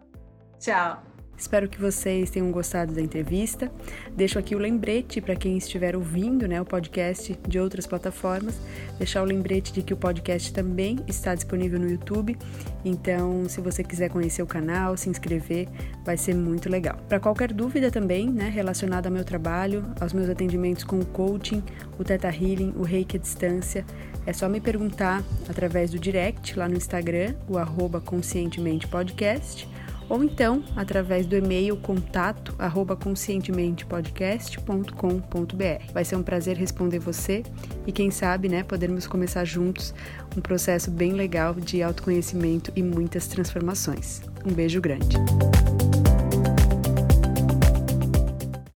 Tchau. 0.59 1.14
Espero 1.37 1.69
que 1.69 1.81
vocês 1.81 2.31
tenham 2.31 2.51
gostado 2.51 2.93
da 2.93 3.03
entrevista. 3.03 3.71
Deixo 4.17 4.39
aqui 4.39 4.55
o 4.55 4.59
lembrete 4.59 5.21
para 5.21 5.35
quem 5.35 5.57
estiver 5.57 5.97
ouvindo 5.97 6.47
né, 6.47 6.61
o 6.61 6.65
podcast 6.65 7.37
de 7.47 7.59
outras 7.59 7.87
plataformas, 7.87 8.55
deixar 8.99 9.23
o 9.23 9.25
lembrete 9.25 9.73
de 9.73 9.83
que 9.83 9.93
o 9.93 9.97
podcast 9.97 10.53
também 10.53 10.99
está 11.09 11.35
disponível 11.35 11.79
no 11.81 11.91
YouTube. 11.91 12.39
Então, 12.85 13.49
se 13.49 13.61
você 13.61 13.83
quiser 13.83 14.11
conhecer 14.11 14.43
o 14.43 14.47
canal, 14.47 14.97
se 14.97 15.09
inscrever, 15.09 15.69
vai 16.05 16.17
ser 16.17 16.35
muito 16.35 16.69
legal. 16.69 16.97
Para 17.09 17.19
qualquer 17.19 17.53
dúvida 17.53 17.91
também, 17.91 18.31
né, 18.31 18.49
relacionada 18.49 19.09
ao 19.09 19.13
meu 19.13 19.25
trabalho, 19.25 19.85
aos 20.01 20.13
meus 20.13 20.29
atendimentos 20.29 20.85
com 20.85 20.99
o 20.99 21.05
coaching, 21.05 21.63
o 21.99 22.05
Teta 22.05 22.29
Healing, 22.29 22.75
o 22.77 22.83
Reiki 22.83 23.17
à 23.17 23.21
distância, 23.21 23.85
é 24.27 24.33
só 24.33 24.49
me 24.49 24.61
perguntar 24.61 25.23
através 25.49 25.91
do 25.91 25.99
direct 25.99 26.59
lá 26.59 26.69
no 26.69 26.77
Instagram, 26.77 27.35
o 27.49 27.59
arroba 27.59 28.01
conscientemente 28.01 28.87
podcast 28.87 29.69
ou 30.09 30.25
então 30.25 30.63
através 30.77 31.27
do 31.27 31.37
e-mail 31.37 31.77
contato 31.77 32.55
arroba 32.59 32.97
conscientementepodcast.com.br. 32.97 35.93
Vai 35.93 36.05
ser 36.05 36.17
um 36.17 36.23
prazer 36.23 36.57
responder 36.57 36.99
você 36.99 37.43
e 37.87 37.93
quem 37.93 38.11
sabe, 38.11 38.49
né, 38.49 38.63
podermos 38.63 39.07
começar 39.07 39.45
juntos 39.45 39.95
um 40.37 40.41
processo 40.41 40.91
bem 40.91 41.13
legal 41.13 41.55
de 41.55 41.83
autoconhecimento 41.83 42.73
e 42.75 42.83
muitas 42.83 43.27
transformações. 43.27 44.23
Um 44.45 44.53
beijo 44.53 44.81
grande. 44.81 45.17